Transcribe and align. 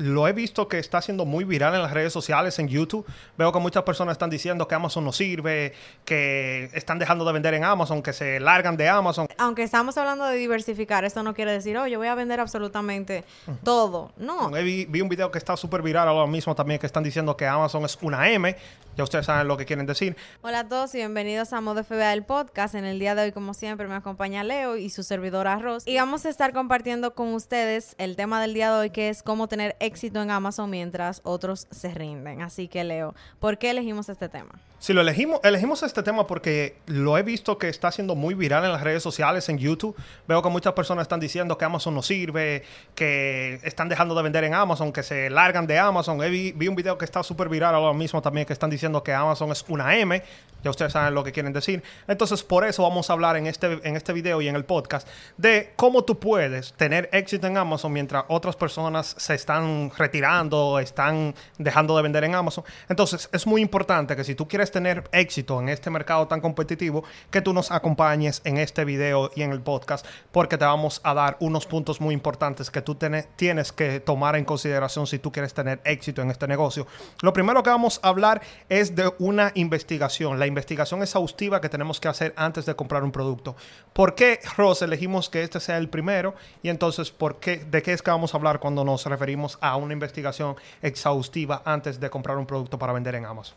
lo 0.00 0.26
he 0.26 0.32
visto 0.32 0.66
que 0.66 0.78
está 0.78 1.00
siendo 1.02 1.24
muy 1.24 1.44
viral 1.44 1.74
en 1.74 1.82
las 1.82 1.92
redes 1.92 2.12
sociales, 2.12 2.58
en 2.58 2.68
YouTube. 2.68 3.06
Veo 3.36 3.52
que 3.52 3.58
muchas 3.58 3.82
personas 3.82 4.12
están 4.12 4.30
diciendo 4.30 4.66
que 4.66 4.74
Amazon 4.74 5.04
no 5.04 5.12
sirve, 5.12 5.74
que 6.04 6.70
están 6.72 6.98
dejando 6.98 7.24
de 7.24 7.32
vender 7.32 7.54
en 7.54 7.64
Amazon, 7.64 8.02
que 8.02 8.12
se 8.12 8.40
largan 8.40 8.76
de 8.76 8.88
Amazon. 8.88 9.26
Aunque 9.38 9.62
estamos 9.62 9.96
hablando 9.98 10.24
de 10.24 10.36
diversificar, 10.36 11.04
esto 11.04 11.22
no 11.22 11.34
quiere 11.34 11.52
decir, 11.52 11.76
oh, 11.76 11.86
yo 11.86 11.98
voy 11.98 12.08
a 12.08 12.14
vender 12.14 12.40
absolutamente 12.40 13.24
todo. 13.62 14.12
No. 14.16 14.50
Vi, 14.50 14.86
vi, 14.86 15.00
un 15.00 15.08
video 15.08 15.30
que 15.30 15.38
está 15.38 15.56
súper 15.56 15.82
viral 15.82 16.08
ahora 16.08 16.26
mismo 16.26 16.54
también 16.54 16.80
que 16.80 16.86
están 16.86 17.02
diciendo 17.02 17.36
que 17.36 17.46
Amazon 17.46 17.84
es 17.84 17.98
una 18.00 18.30
M. 18.30 18.56
Ya 18.96 19.04
ustedes 19.04 19.26
saben 19.26 19.46
lo 19.46 19.56
que 19.56 19.66
quieren 19.66 19.86
decir. 19.86 20.16
Hola 20.42 20.60
a 20.60 20.68
todos 20.68 20.94
y 20.94 20.98
bienvenidos 20.98 21.52
a 21.52 21.60
Modo 21.60 21.84
FBA 21.84 22.10
del 22.10 22.24
podcast. 22.24 22.74
En 22.74 22.84
el 22.84 22.98
día 22.98 23.14
de 23.14 23.22
hoy, 23.22 23.32
como 23.32 23.54
siempre, 23.54 23.86
me 23.86 23.94
acompaña 23.94 24.42
Leo 24.44 24.76
y 24.76 24.90
su 24.90 25.02
servidora 25.02 25.58
Ross. 25.58 25.86
Y 25.86 25.96
vamos 25.96 26.26
a 26.26 26.28
estar 26.28 26.52
compartiendo 26.52 27.14
con 27.14 27.32
ustedes 27.34 27.94
el 27.98 28.16
tema 28.16 28.40
del 28.40 28.54
día 28.54 28.72
de 28.72 28.78
hoy, 28.78 28.90
que 28.90 29.08
es 29.08 29.22
cómo 29.22 29.46
tener 29.46 29.76
éxito 29.78 29.89
en 30.02 30.30
Amazon 30.30 30.70
mientras 30.70 31.20
otros 31.24 31.66
se 31.70 31.92
rinden. 31.92 32.42
Así 32.42 32.68
que 32.68 32.84
Leo, 32.84 33.14
¿por 33.38 33.58
qué 33.58 33.70
elegimos 33.70 34.08
este 34.08 34.28
tema? 34.28 34.52
Sí, 34.78 34.94
lo 34.94 35.02
elegimos, 35.02 35.40
elegimos 35.44 35.82
este 35.82 36.02
tema 36.02 36.26
porque 36.26 36.76
lo 36.86 37.18
he 37.18 37.22
visto 37.22 37.58
que 37.58 37.68
está 37.68 37.92
siendo 37.92 38.14
muy 38.14 38.32
viral 38.32 38.64
en 38.64 38.72
las 38.72 38.82
redes 38.82 39.02
sociales, 39.02 39.46
en 39.50 39.58
YouTube. 39.58 39.94
Veo 40.26 40.40
que 40.40 40.48
muchas 40.48 40.72
personas 40.72 41.02
están 41.02 41.20
diciendo 41.20 41.58
que 41.58 41.66
Amazon 41.66 41.94
no 41.94 42.00
sirve, 42.00 42.62
que 42.94 43.60
están 43.62 43.90
dejando 43.90 44.14
de 44.14 44.22
vender 44.22 44.44
en 44.44 44.54
Amazon, 44.54 44.90
que 44.90 45.02
se 45.02 45.28
largan 45.28 45.66
de 45.66 45.78
Amazon. 45.78 46.18
Vi, 46.18 46.52
vi 46.52 46.68
un 46.68 46.76
video 46.76 46.96
que 46.96 47.04
está 47.04 47.22
súper 47.22 47.50
viral 47.50 47.74
ahora 47.74 47.92
mismo 47.92 48.22
también 48.22 48.46
que 48.46 48.54
están 48.54 48.70
diciendo 48.70 49.02
que 49.02 49.12
Amazon 49.12 49.52
es 49.52 49.62
una 49.68 49.98
M. 49.98 50.22
Ya 50.62 50.70
ustedes 50.70 50.92
saben 50.92 51.14
lo 51.14 51.24
que 51.24 51.32
quieren 51.32 51.52
decir. 51.52 51.82
Entonces, 52.06 52.42
por 52.42 52.66
eso 52.66 52.82
vamos 52.82 53.08
a 53.08 53.14
hablar 53.14 53.36
en 53.36 53.46
este, 53.46 53.80
en 53.86 53.96
este 53.96 54.12
video 54.12 54.40
y 54.42 54.48
en 54.48 54.56
el 54.56 54.64
podcast 54.64 55.08
de 55.36 55.72
cómo 55.76 56.04
tú 56.04 56.18
puedes 56.18 56.72
tener 56.74 57.08
éxito 57.12 57.46
en 57.46 57.56
Amazon 57.56 57.92
mientras 57.92 58.24
otras 58.28 58.56
personas 58.56 59.14
se 59.18 59.34
están 59.34 59.79
retirando, 59.96 60.78
están 60.78 61.34
dejando 61.56 61.96
de 61.96 62.02
vender 62.02 62.24
en 62.24 62.34
Amazon. 62.34 62.64
Entonces, 62.88 63.30
es 63.32 63.46
muy 63.46 63.62
importante 63.62 64.16
que 64.16 64.24
si 64.24 64.34
tú 64.34 64.46
quieres 64.46 64.70
tener 64.70 65.04
éxito 65.12 65.60
en 65.60 65.68
este 65.68 65.88
mercado 65.88 66.26
tan 66.26 66.40
competitivo, 66.40 67.04
que 67.30 67.40
tú 67.40 67.52
nos 67.52 67.70
acompañes 67.70 68.42
en 68.44 68.58
este 68.58 68.84
video 68.84 69.30
y 69.34 69.42
en 69.42 69.52
el 69.52 69.60
podcast, 69.62 70.04
porque 70.32 70.58
te 70.58 70.64
vamos 70.64 71.00
a 71.04 71.14
dar 71.14 71.36
unos 71.40 71.66
puntos 71.66 72.00
muy 72.00 72.12
importantes 72.12 72.70
que 72.70 72.82
tú 72.82 72.96
tienes 72.96 73.72
que 73.72 74.00
tomar 74.00 74.36
en 74.36 74.44
consideración 74.44 75.06
si 75.06 75.18
tú 75.18 75.32
quieres 75.32 75.54
tener 75.54 75.80
éxito 75.84 76.22
en 76.22 76.30
este 76.30 76.46
negocio. 76.46 76.86
Lo 77.22 77.32
primero 77.32 77.62
que 77.62 77.70
vamos 77.70 78.00
a 78.02 78.08
hablar 78.08 78.42
es 78.68 78.94
de 78.94 79.12
una 79.18 79.52
investigación, 79.54 80.38
la 80.38 80.46
investigación 80.46 81.02
exhaustiva 81.02 81.60
que 81.60 81.68
tenemos 81.68 82.00
que 82.00 82.08
hacer 82.08 82.34
antes 82.36 82.66
de 82.66 82.74
comprar 82.74 83.04
un 83.04 83.12
producto. 83.12 83.56
¿Por 83.92 84.14
qué, 84.14 84.40
Ross, 84.56 84.82
elegimos 84.82 85.28
que 85.28 85.42
este 85.42 85.60
sea 85.60 85.78
el 85.78 85.88
primero? 85.88 86.34
Y 86.62 86.68
entonces, 86.68 87.10
¿por 87.10 87.40
qué, 87.40 87.58
¿de 87.58 87.82
qué 87.82 87.92
es 87.92 88.02
que 88.02 88.10
vamos 88.10 88.34
a 88.34 88.36
hablar 88.36 88.60
cuando 88.60 88.84
nos 88.84 89.06
referimos 89.06 89.58
a 89.60 89.76
una 89.76 89.92
investigación 89.92 90.56
exhaustiva 90.82 91.62
antes 91.64 92.00
de 92.00 92.10
comprar 92.10 92.36
un 92.38 92.46
producto 92.46 92.78
para 92.78 92.92
vender 92.92 93.14
en 93.14 93.24
Amazon? 93.24 93.56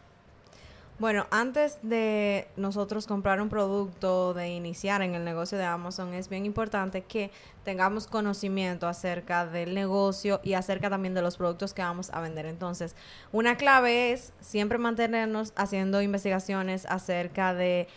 Bueno, 0.99 1.25
antes 1.31 1.79
de 1.81 2.47
nosotros 2.55 3.07
comprar 3.07 3.41
un 3.41 3.49
producto, 3.49 4.35
de 4.35 4.49
iniciar 4.49 5.01
en 5.01 5.15
el 5.15 5.25
negocio 5.25 5.57
de 5.57 5.63
Amazon, 5.63 6.13
es 6.13 6.29
bien 6.29 6.45
importante 6.45 7.01
que 7.01 7.31
tengamos 7.65 8.05
conocimiento 8.05 8.87
acerca 8.87 9.45
del 9.47 9.73
negocio 9.73 10.39
y 10.43 10.53
acerca 10.53 10.91
también 10.91 11.15
de 11.15 11.23
los 11.23 11.37
productos 11.37 11.73
que 11.73 11.81
vamos 11.81 12.11
a 12.13 12.21
vender. 12.21 12.45
Entonces, 12.45 12.95
una 13.31 13.57
clave 13.57 14.11
es 14.11 14.33
siempre 14.39 14.77
mantenernos 14.77 15.51
haciendo 15.55 15.99
investigaciones 15.99 16.85
acerca 16.85 17.55
de 17.55 17.87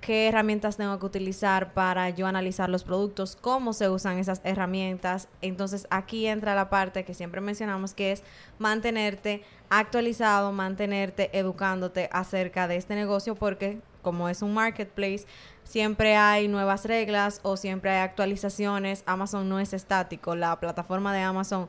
qué 0.00 0.28
herramientas 0.28 0.76
tengo 0.76 0.98
que 0.98 1.06
utilizar 1.06 1.72
para 1.72 2.10
yo 2.10 2.26
analizar 2.26 2.68
los 2.68 2.84
productos, 2.84 3.36
cómo 3.40 3.72
se 3.72 3.88
usan 3.88 4.18
esas 4.18 4.40
herramientas. 4.44 5.28
Entonces 5.42 5.86
aquí 5.90 6.26
entra 6.26 6.54
la 6.54 6.70
parte 6.70 7.04
que 7.04 7.14
siempre 7.14 7.40
mencionamos 7.40 7.94
que 7.94 8.12
es 8.12 8.22
mantenerte 8.58 9.42
actualizado, 9.68 10.52
mantenerte 10.52 11.30
educándote 11.38 12.08
acerca 12.12 12.66
de 12.66 12.76
este 12.76 12.94
negocio 12.94 13.34
porque 13.34 13.80
como 14.02 14.28
es 14.28 14.42
un 14.42 14.54
marketplace, 14.54 15.26
siempre 15.62 16.16
hay 16.16 16.48
nuevas 16.48 16.86
reglas 16.86 17.40
o 17.42 17.56
siempre 17.56 17.90
hay 17.90 18.00
actualizaciones. 18.00 19.02
Amazon 19.06 19.48
no 19.48 19.60
es 19.60 19.72
estático, 19.74 20.34
la 20.34 20.58
plataforma 20.58 21.12
de 21.14 21.20
Amazon 21.20 21.68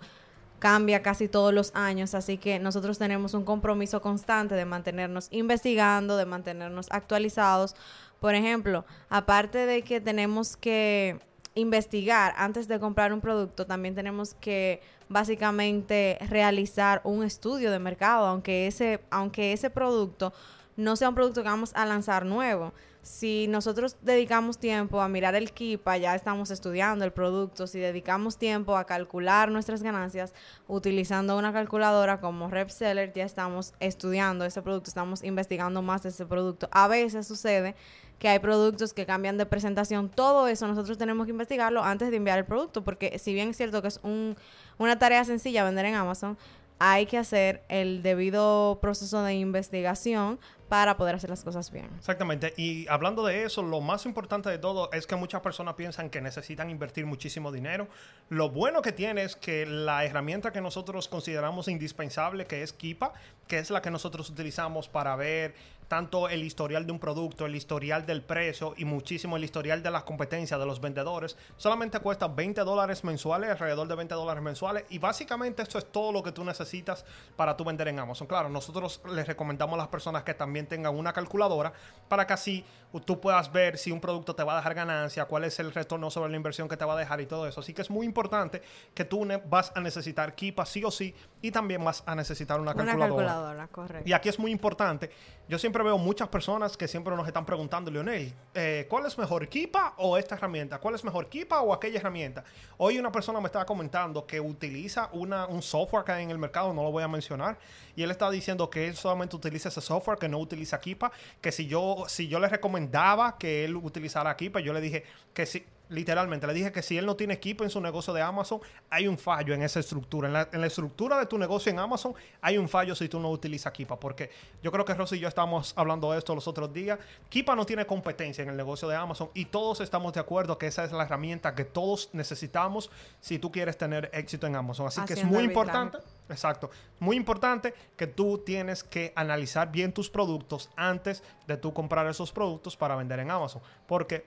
cambia 0.62 1.02
casi 1.02 1.28
todos 1.28 1.54
los 1.54 1.72
años, 1.76 2.14
así 2.14 2.38
que 2.38 2.60
nosotros 2.60 2.98
tenemos 2.98 3.34
un 3.34 3.44
compromiso 3.44 4.02
constante 4.02 4.56
de 4.56 4.64
mantenernos 4.64 5.28
investigando, 5.32 6.16
de 6.16 6.26
mantenernos 6.26 6.88
actualizados 6.92 7.76
por 8.22 8.36
ejemplo, 8.36 8.86
aparte 9.10 9.66
de 9.66 9.82
que 9.82 10.00
tenemos 10.00 10.56
que 10.56 11.20
investigar 11.56 12.36
antes 12.38 12.68
de 12.68 12.80
comprar 12.80 13.14
un 13.14 13.20
producto, 13.20 13.66
también 13.66 13.96
tenemos 13.96 14.36
que 14.36 14.80
básicamente 15.10 16.20
realizar 16.30 17.02
un 17.04 17.24
estudio 17.24 17.72
de 17.72 17.80
mercado, 17.80 18.28
aunque 18.28 18.68
ese, 18.68 19.02
aunque 19.10 19.54
ese 19.54 19.72
producto 19.72 20.34
no 20.78 20.96
sea 20.96 21.10
un 21.10 21.16
producto 21.16 21.42
que 21.42 21.50
vamos 21.50 21.72
a 21.74 21.84
lanzar 21.88 22.24
nuevo. 22.24 22.74
Si 23.02 23.48
nosotros 23.48 23.98
dedicamos 24.02 24.60
tiempo 24.60 25.02
a 25.02 25.08
mirar 25.08 25.34
el 25.34 25.52
KIPA, 25.52 25.98
ya 25.98 26.16
estamos 26.16 26.52
estudiando 26.52 27.04
el 27.04 27.12
producto. 27.12 27.66
Si 27.66 27.80
dedicamos 27.80 28.38
tiempo 28.38 28.78
a 28.78 28.86
calcular 28.86 29.50
nuestras 29.50 29.82
ganancias 29.82 30.34
utilizando 30.68 31.36
una 31.36 31.52
calculadora 31.52 32.22
como 32.22 32.48
RepSeller, 32.48 33.12
ya 33.12 33.24
estamos 33.24 33.74
estudiando 33.80 34.46
ese 34.46 34.62
producto, 34.62 34.92
estamos 34.92 35.24
investigando 35.24 35.82
más 35.82 36.04
de 36.04 36.10
ese 36.10 36.28
producto. 36.28 36.70
A 36.72 36.88
veces 36.88 37.28
sucede 37.28 37.76
que 38.20 38.30
hay 38.30 38.38
productos 38.38 38.94
que 38.94 39.08
cambian 39.08 39.40
de 39.40 39.48
presentación, 39.48 40.08
todo 40.08 40.48
eso 40.48 40.68
nosotros 40.68 41.00
tenemos 41.00 41.26
que 41.26 41.32
investigarlo 41.32 41.84
antes 41.84 42.12
de 42.12 42.18
enviar 42.18 42.38
el 42.38 42.46
producto, 42.46 42.84
porque 42.84 43.18
si 43.18 43.34
bien 43.34 43.50
es 43.50 43.58
cierto 43.58 43.82
que 43.82 43.88
es 43.88 44.00
un, 44.04 44.38
una 44.78 45.00
tarea 45.00 45.26
sencilla 45.26 45.64
vender 45.64 45.86
en 45.86 45.96
Amazon, 45.96 46.38
hay 46.84 47.06
que 47.06 47.20
hacer 47.20 47.62
el 47.70 48.02
debido 48.02 48.80
proceso 48.82 49.22
de 49.22 49.36
investigación 49.36 50.40
para 50.68 50.98
poder 50.98 51.14
hacer 51.14 51.30
las 51.30 51.44
cosas 51.44 51.70
bien. 51.70 51.88
Exactamente. 52.00 52.56
Y 52.58 52.88
hablando 52.88 53.24
de 53.24 53.44
eso, 53.44 53.62
lo 53.62 53.82
más 53.82 54.08
importante 54.08 54.50
de 54.50 54.58
todo 54.58 54.90
es 54.92 55.06
que 55.06 55.16
muchas 55.16 55.42
personas 55.42 55.76
piensan 55.76 56.10
que 56.10 56.22
necesitan 56.22 56.72
invertir 56.72 57.06
muchísimo 57.06 57.52
dinero. 57.52 57.88
Lo 58.30 58.50
bueno 58.50 58.82
que 58.82 58.92
tiene 58.92 59.22
es 59.22 59.36
que 59.36 59.68
la 59.68 60.06
herramienta 60.06 60.52
que 60.52 60.60
nosotros 60.60 61.08
consideramos 61.08 61.68
indispensable, 61.68 62.48
que 62.48 62.64
es 62.64 62.74
Kipa, 62.74 63.14
que 63.48 63.60
es 63.60 63.70
la 63.70 63.84
que 63.84 63.92
nosotros 63.92 64.28
utilizamos 64.32 64.90
para 64.90 65.16
ver 65.16 65.54
tanto 65.92 66.30
el 66.30 66.42
historial 66.46 66.86
de 66.86 66.94
un 66.94 67.00
producto, 67.00 67.46
el 67.46 67.54
historial 67.54 68.06
del 68.06 68.22
precio 68.22 68.74
y 68.78 68.86
muchísimo 68.86 69.36
el 69.36 69.44
historial 69.44 69.84
de 69.84 69.92
las 69.92 70.04
competencias 70.04 70.58
de 70.58 70.66
los 70.66 70.80
vendedores, 70.80 71.36
solamente 71.58 72.00
cuesta 72.00 72.30
20 72.30 72.62
dólares 72.62 73.04
mensuales, 73.04 73.50
alrededor 73.50 73.90
de 73.90 73.96
20 73.96 74.16
dólares 74.16 74.42
mensuales. 74.42 74.86
Y 74.90 75.00
básicamente 75.00 75.62
esto 75.62 75.78
es 75.78 75.92
todo 75.92 76.14
lo 76.14 76.24
que 76.24 76.32
tú 76.32 76.46
necesitas 76.46 77.04
para 77.36 77.58
tu 77.58 77.66
vender 77.66 77.90
en 77.90 78.00
Amazon. 78.00 78.26
Claro, 78.26 78.48
nosotros 78.48 79.02
les 79.12 79.28
recomendamos 79.28 79.74
a 79.74 79.80
las 79.80 79.90
personas 79.90 80.24
que 80.24 80.34
también 80.34 80.66
tengan 80.66 80.96
una 80.96 81.12
calculadora 81.12 81.74
para 82.08 82.26
que 82.26 82.32
así 82.32 82.64
tú 83.06 83.20
puedas 83.20 83.52
ver 83.52 83.78
si 83.78 83.92
un 83.92 84.00
producto 84.00 84.34
te 84.34 84.44
va 84.44 84.54
a 84.54 84.56
dejar 84.58 84.74
ganancia, 84.74 85.26
cuál 85.26 85.44
es 85.44 85.60
el 85.60 85.74
retorno 85.74 86.10
sobre 86.10 86.30
la 86.32 86.38
inversión 86.38 86.70
que 86.70 86.78
te 86.78 86.86
va 86.86 86.94
a 86.94 86.98
dejar 86.98 87.20
y 87.20 87.26
todo 87.26 87.48
eso. 87.48 87.60
Así 87.60 87.74
que 87.74 87.82
es 87.82 87.90
muy 87.90 88.06
importante 88.06 88.62
que 88.94 89.04
tú 89.04 89.28
vas 89.50 89.74
a 89.76 89.82
necesitar 89.82 90.36
Kipa 90.36 90.66
sí 90.66 90.86
o 90.86 90.92
sí 90.92 91.14
y 91.42 91.52
también 91.52 91.84
vas 91.84 92.02
a 92.06 92.16
necesitar 92.16 92.62
una 92.62 92.74
calculadora. 92.74 93.06
Una 93.06 93.08
calculadora, 93.08 93.68
correcto. 93.68 94.10
Y 94.10 94.14
aquí 94.14 94.30
es 94.30 94.40
muy 94.40 94.52
importante. 94.52 95.12
Yo 95.50 95.60
siempre 95.60 95.81
veo 95.84 95.98
muchas 95.98 96.28
personas 96.28 96.78
que 96.78 96.88
siempre 96.88 97.16
nos 97.16 97.28
están 97.28 97.46
preguntando, 97.46 97.92
Leonel, 97.92 98.34
eh, 98.54 98.86
¿cuál 98.90 99.06
es 99.06 99.18
mejor, 99.18 99.48
Kipa 99.48 99.94
o 99.98 100.18
esta 100.18 100.36
herramienta? 100.36 100.80
¿Cuál 100.80 100.96
es 100.96 101.04
mejor, 101.04 101.30
Kipa 101.30 101.62
o 101.62 101.74
aquella 101.74 102.00
herramienta? 102.00 102.44
Hoy 102.78 102.98
una 102.98 103.12
persona 103.12 103.40
me 103.40 103.48
estaba 103.48 103.66
comentando 103.66 104.26
que 104.26 104.40
utiliza 104.40 105.10
una, 105.14 105.46
un 105.48 105.62
software 105.62 106.04
que 106.04 106.12
hay 106.12 106.24
en 106.24 106.32
el 106.32 106.38
mercado, 106.38 106.74
no 106.74 106.84
lo 106.84 106.92
voy 106.92 107.04
a 107.04 107.08
mencionar, 107.08 107.58
y 107.96 108.04
él 108.04 108.12
estaba 108.12 108.32
diciendo 108.32 108.70
que 108.70 108.88
él 108.88 108.96
solamente 108.96 109.36
utiliza 109.36 109.70
ese 109.70 109.82
software, 109.82 110.18
que 110.18 110.30
no 110.30 110.40
utiliza 110.40 110.80
Kipa, 110.80 111.12
que 111.42 111.52
si 111.52 111.68
yo, 111.68 112.06
si 112.08 112.28
yo 112.28 112.40
le 112.40 112.48
recomendaba 112.48 113.38
que 113.38 113.66
él 113.66 113.76
utilizara 113.76 114.36
Kipa, 114.36 114.60
yo 114.60 114.74
le 114.74 114.82
dije 114.82 115.04
que 115.34 115.46
si 115.46 115.66
literalmente, 115.92 116.48
le 116.48 116.54
dije 116.54 116.72
que 116.72 116.82
si 116.82 116.98
él 116.98 117.06
no 117.06 117.16
tiene 117.16 117.34
equipo 117.34 117.64
en 117.64 117.70
su 117.70 117.82
negocio 117.82 118.14
de 118.14 118.22
Amazon, 118.22 118.62
hay 118.90 119.08
un 119.08 119.18
fallo 119.18 119.54
en 119.54 119.62
esa 119.62 119.80
estructura. 119.80 120.48
En 120.52 120.62
la, 120.62 120.68
estructura 120.68 121.20
de 121.20 121.26
tu 121.26 121.38
negocio 121.38 121.72
en 121.72 121.80
Amazon, 121.80 122.14
hay 122.40 122.58
un 122.58 122.70
fallo 122.70 122.96
si 122.96 123.10
tú 123.10 123.20
no 123.20 123.30
utilizas 123.30 123.74
Kipa. 123.74 124.00
Porque 124.00 124.32
yo 124.64 124.72
creo 124.72 124.86
que 124.86 124.94
Rosy 124.94 125.18
y 125.18 125.20
yo 125.20 125.28
estamos 125.28 125.74
hablando 125.76 126.12
de 126.12 126.18
esto 126.18 126.34
los 126.34 126.48
otros 126.48 126.74
días. 126.74 126.98
Kipa 127.30 127.56
no 127.56 127.66
tiene 127.66 127.86
competencia 127.86 128.42
en 128.42 128.50
el 128.50 128.58
negocio 128.58 128.88
de 128.88 128.96
Amazon 128.96 129.30
y 129.34 129.46
todos 129.46 129.82
estamos 129.82 130.14
de 130.14 130.22
acuerdo 130.22 130.58
que 130.58 130.68
esa 130.68 130.86
es 130.86 130.94
la 130.94 131.04
herramienta 131.04 131.54
que 131.54 131.66
todos 131.66 132.10
necesitamos 132.14 132.90
si 133.20 133.38
tú 133.38 133.52
quieres 133.52 133.78
tener 133.78 134.10
éxito 134.14 134.48
en 134.48 134.56
Amazon. 134.56 134.88
Así 134.88 135.02
que 135.02 135.14
es 135.14 135.24
muy 135.26 135.44
importante. 135.44 135.98
Exacto. 136.30 136.70
Muy 137.00 137.18
importante 137.18 137.74
que 137.98 138.08
tú 138.08 138.38
tienes 138.38 138.84
que 138.86 139.12
analizar 139.18 139.70
bien 139.70 139.92
tus 139.92 140.10
productos 140.10 140.70
antes 140.78 141.22
de 141.48 141.58
tú 141.58 141.74
comprar 141.74 142.08
esos 142.08 142.32
productos 142.32 142.78
para 142.78 142.96
vender 142.96 143.20
en 143.20 143.30
Amazon. 143.30 143.62
Porque 143.86 144.26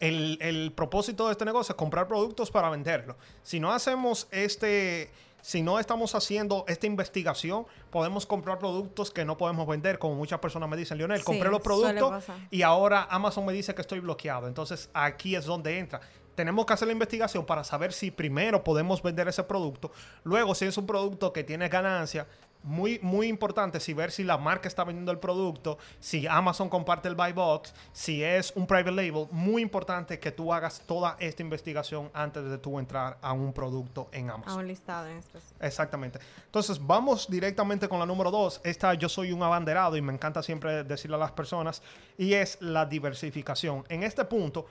el, 0.00 0.72
propósito 0.74 1.26
de 1.26 1.32
este 1.32 1.44
negocio 1.44 1.72
es 1.72 1.76
comprar 1.76 2.06
productos 2.08 2.50
para 2.50 2.68
venderlos. 2.70 3.16
Si 3.42 3.60
no 3.60 3.72
hacemos 3.72 4.28
este, 4.30 5.10
si 5.40 5.62
no 5.62 5.78
estamos 5.78 6.14
haciendo 6.14 6.64
esta 6.68 6.86
investigación, 6.86 7.66
podemos 7.90 8.26
comprar 8.26 8.58
productos 8.58 9.10
que 9.10 9.24
no 9.24 9.36
podemos 9.36 9.66
vender, 9.66 9.98
como 9.98 10.14
muchas 10.14 10.40
personas 10.40 10.68
me 10.68 10.76
dicen, 10.76 10.98
Lionel, 10.98 11.22
compré 11.22 11.50
los 11.50 11.60
productos 11.60 12.24
y 12.50 12.62
ahora 12.62 13.06
Amazon 13.10 13.44
me 13.46 13.52
dice 13.52 13.74
que 13.74 13.82
estoy 13.82 14.00
bloqueado. 14.00 14.48
Entonces 14.48 14.90
aquí 14.94 15.36
es 15.36 15.44
donde 15.44 15.78
entra. 15.78 16.00
tenemos 16.34 16.66
que 16.66 16.72
hacer 16.72 16.88
la 16.88 16.92
investigación 16.92 17.46
para 17.46 17.62
saber 17.62 17.92
si 17.92 18.10
primero 18.10 18.64
podemos 18.64 19.02
vender 19.02 19.28
ese 19.28 19.44
producto. 19.44 19.92
Luego, 20.24 20.54
si 20.54 20.64
es 20.64 20.76
un 20.76 20.86
producto 20.86 21.32
que 21.32 21.44
tiene 21.44 21.68
ganancia, 21.68 22.26
muy, 22.64 22.98
muy 23.02 23.28
importante 23.28 23.78
si 23.78 23.94
ver 23.94 24.10
si 24.10 24.24
la 24.24 24.38
marca 24.38 24.68
está 24.68 24.84
vendiendo 24.84 25.12
el 25.12 25.18
producto, 25.18 25.78
si 26.00 26.26
Amazon 26.26 26.68
comparte 26.68 27.08
el 27.08 27.14
buy 27.14 27.32
box, 27.32 27.74
si 27.92 28.24
es 28.24 28.52
un 28.56 28.66
private 28.66 28.90
label, 28.90 29.28
muy 29.30 29.62
importante 29.62 30.18
que 30.18 30.32
tú 30.32 30.52
hagas 30.52 30.82
toda 30.86 31.16
esta 31.20 31.42
investigación 31.42 32.10
antes 32.12 32.44
de 32.44 32.58
tú 32.58 32.78
entrar 32.78 33.18
a 33.22 33.32
un 33.32 33.52
producto 33.52 34.08
en 34.12 34.30
Amazon. 34.30 34.52
A 34.52 34.56
un 34.56 34.66
listado 34.66 35.08
en 35.08 35.18
específico. 35.18 35.64
Exactamente. 35.64 36.18
Entonces, 36.46 36.84
vamos 36.84 37.28
directamente 37.28 37.88
con 37.88 37.98
la 37.98 38.06
número 38.06 38.30
dos. 38.30 38.60
Esta 38.64 38.94
yo 38.94 39.08
soy 39.08 39.32
un 39.32 39.42
abanderado 39.42 39.96
y 39.96 40.02
me 40.02 40.12
encanta 40.12 40.42
siempre 40.42 40.84
decirle 40.84 41.16
a 41.16 41.20
las 41.20 41.32
personas, 41.32 41.82
y 42.16 42.34
es 42.34 42.58
la 42.60 42.86
diversificación. 42.86 43.84
En 43.88 44.02
este 44.02 44.24
punto, 44.24 44.66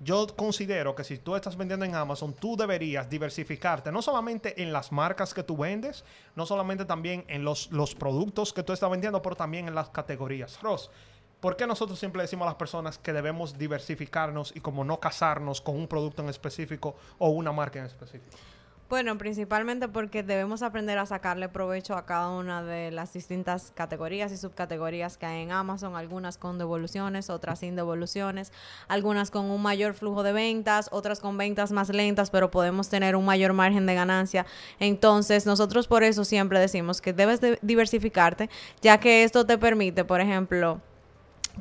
yo 0.00 0.26
considero 0.36 0.94
que 0.94 1.04
si 1.04 1.18
tú 1.18 1.34
estás 1.34 1.56
vendiendo 1.56 1.84
en 1.84 1.94
Amazon, 1.94 2.32
tú 2.32 2.56
deberías 2.56 3.10
diversificarte, 3.10 3.90
no 3.90 4.02
solamente 4.02 4.62
en 4.62 4.72
las 4.72 4.92
marcas 4.92 5.34
que 5.34 5.42
tú 5.42 5.56
vendes, 5.56 6.04
no 6.36 6.46
solamente 6.46 6.84
también 6.84 7.24
en 7.28 7.44
los, 7.44 7.70
los 7.72 7.94
productos 7.94 8.52
que 8.52 8.62
tú 8.62 8.72
estás 8.72 8.90
vendiendo, 8.90 9.20
pero 9.22 9.36
también 9.36 9.66
en 9.66 9.74
las 9.74 9.88
categorías. 9.88 10.60
Ross, 10.62 10.90
¿por 11.40 11.56
qué 11.56 11.66
nosotros 11.66 11.98
siempre 11.98 12.22
decimos 12.22 12.46
a 12.46 12.50
las 12.50 12.56
personas 12.56 12.98
que 12.98 13.12
debemos 13.12 13.58
diversificarnos 13.58 14.54
y 14.54 14.60
como 14.60 14.84
no 14.84 15.00
casarnos 15.00 15.60
con 15.60 15.76
un 15.76 15.88
producto 15.88 16.22
en 16.22 16.28
específico 16.28 16.96
o 17.18 17.30
una 17.30 17.52
marca 17.52 17.80
en 17.80 17.86
específico? 17.86 18.36
Bueno, 18.88 19.18
principalmente 19.18 19.86
porque 19.86 20.22
debemos 20.22 20.62
aprender 20.62 20.96
a 20.96 21.04
sacarle 21.04 21.50
provecho 21.50 21.94
a 21.94 22.06
cada 22.06 22.30
una 22.30 22.62
de 22.62 22.90
las 22.90 23.12
distintas 23.12 23.70
categorías 23.74 24.32
y 24.32 24.38
subcategorías 24.38 25.18
que 25.18 25.26
hay 25.26 25.42
en 25.42 25.52
Amazon, 25.52 25.94
algunas 25.94 26.38
con 26.38 26.56
devoluciones, 26.56 27.28
otras 27.28 27.58
sin 27.58 27.76
devoluciones, 27.76 28.50
algunas 28.88 29.30
con 29.30 29.50
un 29.50 29.60
mayor 29.60 29.92
flujo 29.92 30.22
de 30.22 30.32
ventas, 30.32 30.88
otras 30.90 31.20
con 31.20 31.36
ventas 31.36 31.70
más 31.70 31.90
lentas, 31.90 32.30
pero 32.30 32.50
podemos 32.50 32.88
tener 32.88 33.14
un 33.14 33.26
mayor 33.26 33.52
margen 33.52 33.84
de 33.84 33.94
ganancia. 33.94 34.46
Entonces, 34.80 35.44
nosotros 35.44 35.86
por 35.86 36.02
eso 36.02 36.24
siempre 36.24 36.58
decimos 36.58 37.02
que 37.02 37.12
debes 37.12 37.42
de 37.42 37.58
diversificarte, 37.60 38.48
ya 38.80 38.98
que 39.00 39.22
esto 39.22 39.44
te 39.44 39.58
permite, 39.58 40.06
por 40.06 40.22
ejemplo, 40.22 40.80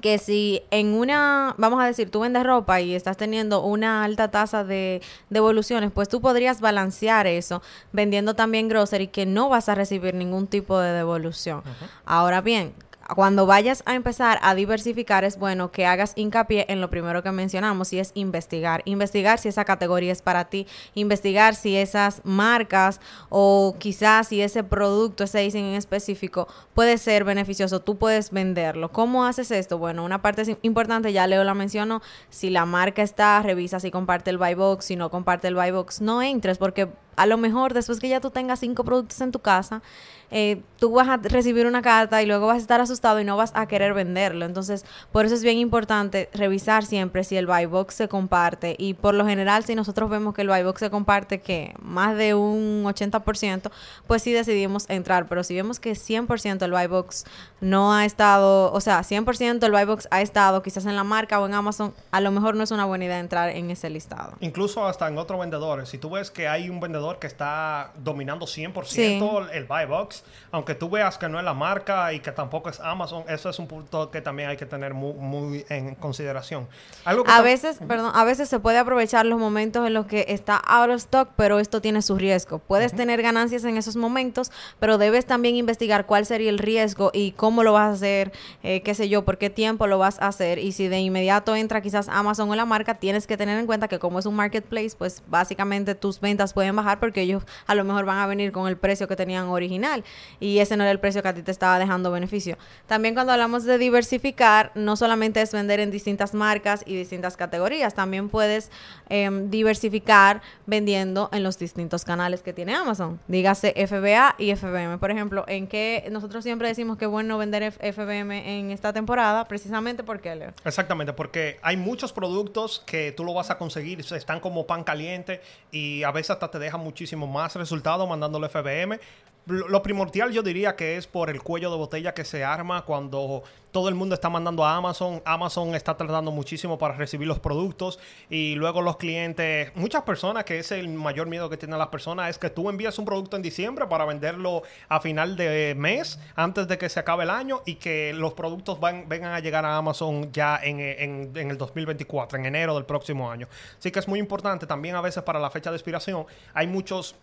que 0.01 0.17
si 0.17 0.63
en 0.71 0.93
una, 0.93 1.55
vamos 1.57 1.81
a 1.81 1.85
decir, 1.85 2.09
tú 2.09 2.21
vendes 2.21 2.43
ropa 2.43 2.81
y 2.81 2.95
estás 2.95 3.17
teniendo 3.17 3.63
una 3.63 4.03
alta 4.03 4.29
tasa 4.29 4.63
de 4.63 5.01
devoluciones, 5.29 5.91
pues 5.91 6.09
tú 6.09 6.21
podrías 6.21 6.61
balancear 6.61 7.27
eso 7.27 7.61
vendiendo 7.91 8.33
también 8.33 8.67
grocery 8.67 9.07
que 9.07 9.25
no 9.25 9.49
vas 9.49 9.69
a 9.69 9.75
recibir 9.75 10.13
ningún 10.13 10.47
tipo 10.47 10.79
de 10.79 10.91
devolución. 10.91 11.63
Ahora 12.05 12.41
bien, 12.41 12.73
cuando 13.15 13.45
vayas 13.45 13.83
a 13.85 13.95
empezar 13.95 14.39
a 14.41 14.55
diversificar 14.55 15.23
es 15.23 15.37
bueno 15.37 15.71
que 15.71 15.85
hagas 15.85 16.13
hincapié 16.15 16.65
en 16.69 16.81
lo 16.81 16.89
primero 16.89 17.23
que 17.23 17.31
mencionamos 17.31 17.93
y 17.93 17.99
es 17.99 18.11
investigar. 18.15 18.81
Investigar 18.85 19.39
si 19.39 19.49
esa 19.49 19.65
categoría 19.65 20.11
es 20.11 20.21
para 20.21 20.45
ti, 20.45 20.67
investigar 20.93 21.55
si 21.55 21.75
esas 21.75 22.21
marcas 22.23 22.99
o 23.29 23.75
quizás 23.79 24.27
si 24.27 24.41
ese 24.41 24.63
producto, 24.63 25.23
ese 25.23 25.39
dicen 25.39 25.65
en 25.65 25.75
específico 25.75 26.47
puede 26.73 26.97
ser 26.97 27.23
beneficioso, 27.23 27.79
tú 27.81 27.97
puedes 27.97 28.31
venderlo. 28.31 28.91
¿Cómo 28.91 29.25
haces 29.25 29.51
esto? 29.51 29.77
Bueno, 29.77 30.03
una 30.03 30.21
parte 30.21 30.57
importante, 30.61 31.13
ya 31.13 31.27
Leo 31.27 31.43
la 31.43 31.53
mencionó, 31.53 32.01
si 32.29 32.49
la 32.49 32.65
marca 32.65 33.01
está, 33.01 33.41
revisa 33.41 33.79
si 33.79 33.91
comparte 33.91 34.29
el 34.29 34.37
buy 34.37 34.53
box, 34.53 34.85
si 34.85 34.95
no 34.95 35.09
comparte 35.09 35.47
el 35.47 35.55
buy 35.55 35.71
box, 35.71 36.01
no 36.01 36.21
entres 36.21 36.57
porque 36.57 36.89
a 37.17 37.25
lo 37.25 37.37
mejor 37.37 37.73
después 37.73 37.99
que 37.99 38.07
ya 38.07 38.21
tú 38.21 38.29
tengas 38.29 38.59
cinco 38.59 38.83
productos 38.83 39.19
en 39.21 39.31
tu 39.31 39.39
casa, 39.39 39.81
eh, 40.29 40.61
tú 40.77 40.91
vas 40.91 41.07
a 41.07 41.17
recibir 41.17 41.65
una 41.65 41.81
carta 41.81 42.21
y 42.21 42.25
luego 42.25 42.47
vas 42.47 42.57
a 42.57 42.59
estar 42.59 42.81
asustado 42.81 43.19
y 43.19 43.23
no 43.23 43.37
vas 43.37 43.51
a 43.55 43.67
querer 43.67 43.93
venderlo. 43.93 44.45
Entonces, 44.45 44.85
por 45.11 45.25
eso 45.25 45.35
es 45.35 45.43
bien 45.43 45.57
importante 45.57 46.29
revisar 46.33 46.85
siempre 46.85 47.23
si 47.23 47.37
el 47.37 47.47
buy 47.47 47.65
box 47.65 47.95
se 47.95 48.07
comparte. 48.07 48.75
Y 48.77 48.93
por 48.93 49.13
lo 49.13 49.25
general, 49.25 49.63
si 49.63 49.73
nosotros 49.73 50.09
vemos 50.09 50.33
que 50.33 50.41
el 50.41 50.49
buy 50.49 50.63
box 50.63 50.79
se 50.79 50.89
comparte 50.89 51.39
que 51.39 51.73
más 51.81 52.15
de 52.17 52.33
un 52.33 52.83
80%, 52.83 53.71
pues 54.05 54.21
sí 54.21 54.33
decidimos 54.33 54.89
entrar. 54.89 55.27
Pero 55.27 55.43
si 55.43 55.55
vemos 55.55 55.79
que 55.79 55.93
100% 55.93 56.63
el 56.63 56.71
buy 56.71 56.87
box 56.87 57.25
no 57.61 57.93
ha 57.93 58.05
estado, 58.05 58.71
o 58.73 58.81
sea, 58.81 58.99
100% 59.01 59.63
el 59.65 59.71
buy 59.71 59.85
box 59.85 60.07
ha 60.11 60.21
estado 60.21 60.61
quizás 60.61 60.85
en 60.85 60.95
la 60.95 61.03
marca 61.03 61.39
o 61.39 61.45
en 61.45 61.53
Amazon, 61.53 61.93
a 62.11 62.19
lo 62.21 62.31
mejor 62.31 62.55
no 62.55 62.63
es 62.63 62.71
una 62.71 62.85
buena 62.85 63.05
idea 63.05 63.19
entrar 63.19 63.49
en 63.49 63.71
ese 63.71 63.89
listado. 63.89 64.33
Incluso 64.41 64.85
hasta 64.85 65.07
en 65.07 65.17
otros 65.17 65.39
vendedores. 65.39 65.89
Si 65.89 65.97
tú 65.97 66.11
ves 66.11 66.29
que 66.31 66.47
hay 66.47 66.69
un 66.69 66.79
vendedor 66.79 67.06
que 67.15 67.27
está 67.27 67.91
dominando 67.95 68.45
100% 68.45 69.49
el 69.51 69.65
buy 69.65 69.85
box, 69.85 70.23
aunque 70.51 70.75
tú 70.75 70.89
veas 70.89 71.17
que 71.17 71.29
no 71.29 71.39
es 71.39 71.45
la 71.45 71.53
marca 71.53 72.11
y 72.13 72.19
que 72.19 72.31
tampoco 72.31 72.69
es 72.69 72.79
Amazon, 72.79 73.23
eso 73.27 73.49
es 73.49 73.59
un 73.59 73.67
punto 73.67 74.11
que 74.11 74.21
también 74.21 74.49
hay 74.49 74.57
que 74.57 74.65
tener 74.65 74.93
muy, 74.93 75.65
en 75.69 75.95
consideración. 75.95 76.67
a 77.05 77.41
veces, 77.41 77.79
perdón, 77.87 78.11
a 78.13 78.23
veces 78.23 78.49
se 78.49 78.59
puede 78.59 78.77
aprovechar 78.77 79.25
los 79.25 79.39
momentos 79.39 79.87
en 79.87 79.93
los 79.93 80.05
que 80.05 80.25
está 80.29 80.57
out 80.57 80.89
of 80.89 80.97
stock, 80.97 81.29
pero 81.35 81.59
esto 81.59 81.81
tiene 81.81 82.01
su 82.01 82.17
riesgo. 82.17 82.59
Puedes 82.59 82.93
tener 82.93 83.21
ganancias 83.21 83.63
en 83.63 83.77
esos 83.77 83.95
momentos, 83.95 84.51
pero 84.79 84.97
debes 84.97 85.25
también 85.25 85.55
investigar 85.55 86.05
cuál 86.05 86.25
sería 86.25 86.49
el 86.49 86.59
riesgo 86.59 87.11
y 87.13 87.31
cómo 87.31 87.63
lo 87.63 87.73
vas 87.73 87.89
a 87.89 87.93
hacer, 87.93 88.31
eh, 88.63 88.81
qué 88.81 88.93
sé 88.93 89.09
yo, 89.09 89.25
por 89.25 89.37
qué 89.37 89.49
tiempo 89.49 89.87
lo 89.87 89.97
vas 89.97 90.19
a 90.19 90.27
hacer. 90.27 90.59
Y 90.59 90.71
si 90.71 90.87
de 90.87 90.99
inmediato 90.99 91.55
entra 91.55 91.81
quizás 91.81 92.09
Amazon 92.09 92.49
o 92.49 92.55
la 92.55 92.65
marca, 92.65 92.95
tienes 92.95 93.27
que 93.27 93.37
tener 93.37 93.57
en 93.59 93.65
cuenta 93.65 93.87
que 93.87 93.99
como 93.99 94.19
es 94.19 94.25
un 94.25 94.35
marketplace, 94.35 94.91
pues 94.97 95.23
básicamente 95.27 95.95
tus 95.95 96.19
ventas 96.19 96.53
pueden 96.53 96.75
bajar 96.75 96.96
porque 96.99 97.21
ellos 97.21 97.43
a 97.65 97.75
lo 97.75 97.83
mejor 97.83 98.05
van 98.05 98.19
a 98.19 98.27
venir 98.27 98.51
con 98.51 98.67
el 98.67 98.77
precio 98.77 99.07
que 99.07 99.15
tenían 99.15 99.47
original 99.47 100.03
y 100.39 100.59
ese 100.59 100.77
no 100.77 100.83
era 100.83 100.91
el 100.91 100.99
precio 100.99 101.21
que 101.21 101.27
a 101.27 101.33
ti 101.33 101.41
te 101.41 101.51
estaba 101.51 101.79
dejando 101.79 102.11
beneficio. 102.11 102.57
También 102.87 103.13
cuando 103.13 103.33
hablamos 103.33 103.63
de 103.63 103.77
diversificar, 103.77 104.71
no 104.75 104.95
solamente 104.95 105.41
es 105.41 105.51
vender 105.51 105.79
en 105.79 105.91
distintas 105.91 106.33
marcas 106.33 106.83
y 106.85 106.95
distintas 106.95 107.37
categorías, 107.37 107.93
también 107.93 108.29
puedes 108.29 108.71
em, 109.09 109.49
diversificar 109.49 110.41
vendiendo 110.65 111.29
en 111.31 111.43
los 111.43 111.57
distintos 111.57 112.05
canales 112.05 112.41
que 112.41 112.53
tiene 112.53 112.75
Amazon. 112.75 113.19
Dígase 113.27 113.73
FBA 113.87 114.35
y 114.37 114.55
FBM. 114.55 114.97
Por 114.99 115.11
ejemplo, 115.11 115.45
en 115.47 115.67
que 115.67 116.07
nosotros 116.11 116.43
siempre 116.43 116.67
decimos 116.67 116.97
que 116.97 117.05
es 117.05 117.11
bueno 117.11 117.37
vender 117.37 117.71
FBM 117.71 118.59
en 118.59 118.71
esta 118.71 118.93
temporada, 118.93 119.47
precisamente 119.47 120.03
porque, 120.03 120.35
Leo. 120.35 120.53
Exactamente, 120.65 121.13
porque 121.13 121.59
hay 121.61 121.77
muchos 121.77 122.13
productos 122.13 122.83
que 122.85 123.11
tú 123.11 123.23
lo 123.23 123.33
vas 123.33 123.49
a 123.49 123.57
conseguir, 123.57 123.99
están 123.99 124.39
como 124.39 124.65
pan 124.65 124.83
caliente 124.83 125.41
y 125.71 126.03
a 126.03 126.11
veces 126.11 126.31
hasta 126.31 126.49
te 126.49 126.59
dejan 126.59 126.81
muchísimo 126.87 127.27
más 127.27 127.53
resultado 127.55 128.07
mandándolo 128.07 128.47
FBM 128.47 128.97
lo 129.47 129.81
primordial 129.81 130.31
yo 130.31 130.43
diría 130.43 130.75
que 130.75 130.97
es 130.97 131.07
por 131.07 131.29
el 131.29 131.41
cuello 131.41 131.71
de 131.71 131.77
botella 131.77 132.13
que 132.13 132.25
se 132.25 132.43
arma 132.43 132.83
cuando 132.83 133.43
todo 133.71 133.89
el 133.89 133.95
mundo 133.95 134.15
está 134.15 134.29
mandando 134.29 134.65
a 134.65 134.75
Amazon. 134.75 135.21
Amazon 135.23 135.75
está 135.75 135.95
tardando 135.95 136.31
muchísimo 136.31 136.77
para 136.77 136.95
recibir 136.95 137.27
los 137.27 137.39
productos 137.39 137.99
y 138.29 138.55
luego 138.55 138.81
los 138.81 138.97
clientes, 138.97 139.71
muchas 139.75 140.03
personas, 140.03 140.43
que 140.43 140.59
es 140.59 140.71
el 140.71 140.89
mayor 140.89 141.27
miedo 141.27 141.49
que 141.49 141.57
tienen 141.57 141.77
las 141.77 141.87
personas, 141.89 142.29
es 142.29 142.37
que 142.37 142.49
tú 142.49 142.69
envías 142.69 142.97
un 142.99 143.05
producto 143.05 143.35
en 143.37 143.41
diciembre 143.41 143.85
para 143.87 144.05
venderlo 144.05 144.63
a 144.89 144.99
final 144.99 145.35
de 145.37 145.75
mes, 145.77 146.19
antes 146.35 146.67
de 146.67 146.77
que 146.77 146.89
se 146.89 146.99
acabe 146.99 147.23
el 147.23 147.29
año 147.29 147.61
y 147.65 147.75
que 147.75 148.13
los 148.13 148.33
productos 148.33 148.79
van, 148.79 149.07
vengan 149.07 149.33
a 149.33 149.39
llegar 149.39 149.63
a 149.65 149.77
Amazon 149.77 150.31
ya 150.31 150.59
en, 150.61 150.79
en 150.79 151.51
el 151.51 151.57
2024, 151.57 152.39
en 152.39 152.45
enero 152.47 152.75
del 152.75 152.85
próximo 152.85 153.29
año. 153.29 153.47
Así 153.77 153.91
que 153.91 153.99
es 153.99 154.07
muy 154.07 154.19
importante 154.19 154.65
también 154.65 154.95
a 154.95 155.01
veces 155.01 155.23
para 155.23 155.39
la 155.39 155.49
fecha 155.49 155.69
de 155.69 155.77
expiración. 155.77 156.25
Hay 156.53 156.67
muchos 156.67 157.15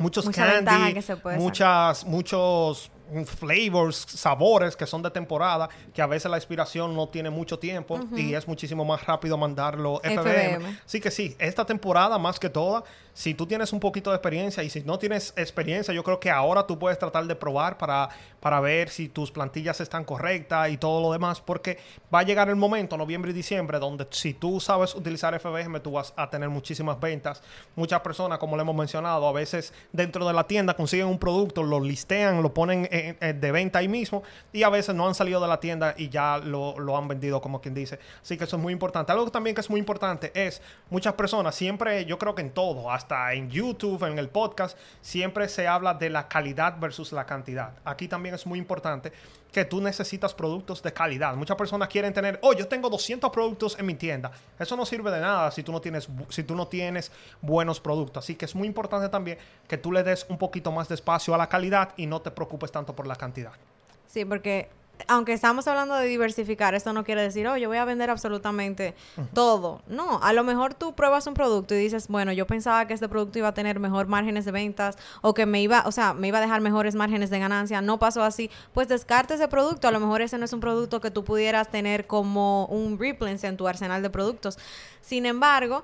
muchos 0.00 0.28
candy, 0.30 0.94
muchas, 1.36 2.04
muchos 2.04 2.90
flavors, 3.26 3.96
sabores 3.96 4.76
que 4.76 4.86
son 4.86 5.02
de 5.02 5.10
temporada, 5.10 5.68
que 5.92 6.02
a 6.02 6.06
veces 6.06 6.30
la 6.30 6.36
expiración 6.36 6.94
no 6.94 7.08
tiene 7.08 7.30
mucho 7.30 7.58
tiempo 7.58 8.00
y 8.16 8.34
es 8.34 8.46
muchísimo 8.46 8.84
más 8.84 9.04
rápido 9.06 9.36
mandarlo 9.36 10.00
FBM. 10.02 10.78
Sí 10.86 11.00
que 11.00 11.10
sí, 11.10 11.36
esta 11.38 11.64
temporada 11.64 12.18
más 12.18 12.38
que 12.38 12.48
toda, 12.48 12.84
si 13.12 13.34
tú 13.34 13.46
tienes 13.46 13.72
un 13.72 13.80
poquito 13.80 14.10
de 14.10 14.16
experiencia 14.16 14.62
y 14.62 14.70
si 14.70 14.82
no 14.82 14.98
tienes 14.98 15.32
experiencia, 15.36 15.92
yo 15.92 16.02
creo 16.04 16.20
que 16.20 16.30
ahora 16.30 16.66
tú 16.66 16.78
puedes 16.78 16.98
tratar 16.98 17.26
de 17.26 17.34
probar 17.34 17.76
para, 17.76 18.08
para 18.40 18.60
ver 18.60 18.88
si 18.88 19.08
tus 19.08 19.30
plantillas 19.30 19.80
están 19.80 20.04
correctas 20.04 20.70
y 20.70 20.76
todo 20.76 21.02
lo 21.02 21.12
demás, 21.12 21.40
porque 21.40 21.78
va 22.12 22.20
a 22.20 22.22
llegar 22.22 22.48
el 22.48 22.56
momento, 22.56 22.96
noviembre 22.96 23.32
y 23.32 23.34
diciembre, 23.34 23.78
donde 23.78 24.06
si 24.10 24.34
tú 24.34 24.60
sabes 24.60 24.94
utilizar 24.94 25.38
FBM, 25.38 25.80
tú 25.80 25.92
vas 25.92 26.12
a 26.16 26.30
tener 26.30 26.48
muchísimas 26.48 26.98
ventas. 27.00 27.42
Muchas 27.76 28.00
personas, 28.00 28.38
como 28.38 28.56
le 28.56 28.62
hemos 28.62 28.74
mencionado, 28.74 29.26
a 29.26 29.32
veces 29.32 29.72
dentro 29.92 30.26
de 30.26 30.32
la 30.32 30.46
tienda 30.46 30.74
consiguen 30.74 31.06
un 31.06 31.18
producto, 31.18 31.62
lo 31.62 31.80
listean, 31.80 32.42
lo 32.42 32.54
ponen 32.54 32.88
en 32.90 32.99
de 33.02 33.52
venta 33.52 33.78
ahí 33.78 33.88
mismo 33.88 34.22
y 34.52 34.62
a 34.62 34.68
veces 34.68 34.94
no 34.94 35.06
han 35.06 35.14
salido 35.14 35.40
de 35.40 35.48
la 35.48 35.60
tienda 35.60 35.94
y 35.96 36.08
ya 36.08 36.38
lo, 36.38 36.78
lo, 36.78 36.96
han 36.96 37.08
vendido 37.08 37.40
como 37.40 37.60
quien 37.60 37.74
dice. 37.74 37.98
Así 38.22 38.36
que 38.36 38.44
eso 38.44 38.56
es 38.56 38.62
muy 38.62 38.72
importante. 38.72 39.12
Algo 39.12 39.30
también 39.30 39.54
que 39.54 39.60
es 39.60 39.70
muy 39.70 39.80
importante 39.80 40.30
es 40.34 40.62
muchas 40.88 41.14
personas, 41.14 41.54
siempre 41.54 42.04
yo 42.04 42.18
creo 42.18 42.34
que 42.34 42.42
en 42.42 42.50
todo, 42.50 42.90
hasta 42.90 43.32
en 43.34 43.50
YouTube, 43.50 44.04
en 44.04 44.18
el 44.18 44.28
podcast, 44.28 44.78
siempre 45.00 45.48
se 45.48 45.66
habla 45.68 45.94
de 45.94 46.10
la 46.10 46.28
calidad 46.28 46.78
versus 46.78 47.12
la 47.12 47.26
cantidad. 47.26 47.72
Aquí 47.84 48.08
también 48.08 48.34
es 48.34 48.46
muy 48.46 48.58
importante 48.58 49.12
que 49.52 49.64
tú 49.64 49.80
necesitas 49.80 50.34
productos 50.34 50.82
de 50.82 50.92
calidad. 50.92 51.34
Muchas 51.34 51.56
personas 51.56 51.88
quieren 51.88 52.12
tener, 52.12 52.38
oh, 52.42 52.52
yo 52.52 52.68
tengo 52.68 52.88
200 52.88 53.30
productos 53.30 53.78
en 53.78 53.86
mi 53.86 53.94
tienda. 53.94 54.30
Eso 54.58 54.76
no 54.76 54.86
sirve 54.86 55.10
de 55.10 55.20
nada 55.20 55.50
si 55.50 55.62
tú 55.62 55.72
no 55.72 55.80
tienes, 55.80 56.08
si 56.28 56.44
tú 56.44 56.54
no 56.54 56.68
tienes 56.68 57.10
buenos 57.40 57.80
productos. 57.80 58.24
Así 58.24 58.34
que 58.34 58.44
es 58.44 58.54
muy 58.54 58.66
importante 58.66 59.08
también 59.08 59.38
que 59.68 59.76
tú 59.76 59.92
le 59.92 60.02
des 60.02 60.26
un 60.28 60.38
poquito 60.38 60.72
más 60.72 60.88
de 60.88 60.94
espacio 60.94 61.34
a 61.34 61.38
la 61.38 61.48
calidad 61.48 61.92
y 61.96 62.06
no 62.06 62.20
te 62.20 62.30
preocupes 62.30 62.70
tanto 62.70 62.94
por 62.94 63.06
la 63.06 63.16
cantidad. 63.16 63.52
Sí, 64.06 64.24
porque 64.24 64.68
aunque 65.08 65.32
estamos 65.32 65.66
hablando 65.68 65.94
de 65.94 66.06
diversificar, 66.06 66.74
esto 66.74 66.92
no 66.92 67.04
quiere 67.04 67.22
decir, 67.22 67.46
oh, 67.46 67.56
yo 67.56 67.68
voy 67.68 67.78
a 67.78 67.84
vender 67.84 68.10
absolutamente 68.10 68.94
todo. 69.34 69.82
No, 69.86 70.20
a 70.22 70.32
lo 70.32 70.44
mejor 70.44 70.74
tú 70.74 70.94
pruebas 70.94 71.26
un 71.26 71.34
producto 71.34 71.74
y 71.74 71.78
dices, 71.78 72.08
bueno, 72.08 72.32
yo 72.32 72.46
pensaba 72.46 72.86
que 72.86 72.94
este 72.94 73.08
producto 73.08 73.38
iba 73.38 73.48
a 73.48 73.54
tener 73.54 73.80
mejor 73.80 74.06
márgenes 74.06 74.44
de 74.44 74.52
ventas 74.52 74.96
o 75.22 75.34
que 75.34 75.46
me 75.46 75.62
iba, 75.62 75.82
o 75.86 75.92
sea, 75.92 76.14
me 76.14 76.28
iba 76.28 76.38
a 76.38 76.40
dejar 76.40 76.60
mejores 76.60 76.94
márgenes 76.94 77.30
de 77.30 77.38
ganancia, 77.38 77.80
no 77.82 77.98
pasó 77.98 78.22
así, 78.22 78.50
pues 78.72 78.88
descarte 78.88 79.34
ese 79.34 79.48
producto, 79.48 79.88
a 79.88 79.90
lo 79.90 80.00
mejor 80.00 80.22
ese 80.22 80.38
no 80.38 80.44
es 80.44 80.52
un 80.52 80.60
producto 80.60 81.00
que 81.00 81.10
tú 81.10 81.24
pudieras 81.24 81.70
tener 81.70 82.06
como 82.06 82.66
un 82.66 82.98
replens 82.98 83.44
en 83.44 83.56
tu 83.56 83.68
arsenal 83.68 84.02
de 84.02 84.10
productos. 84.10 84.58
Sin 85.00 85.26
embargo, 85.26 85.82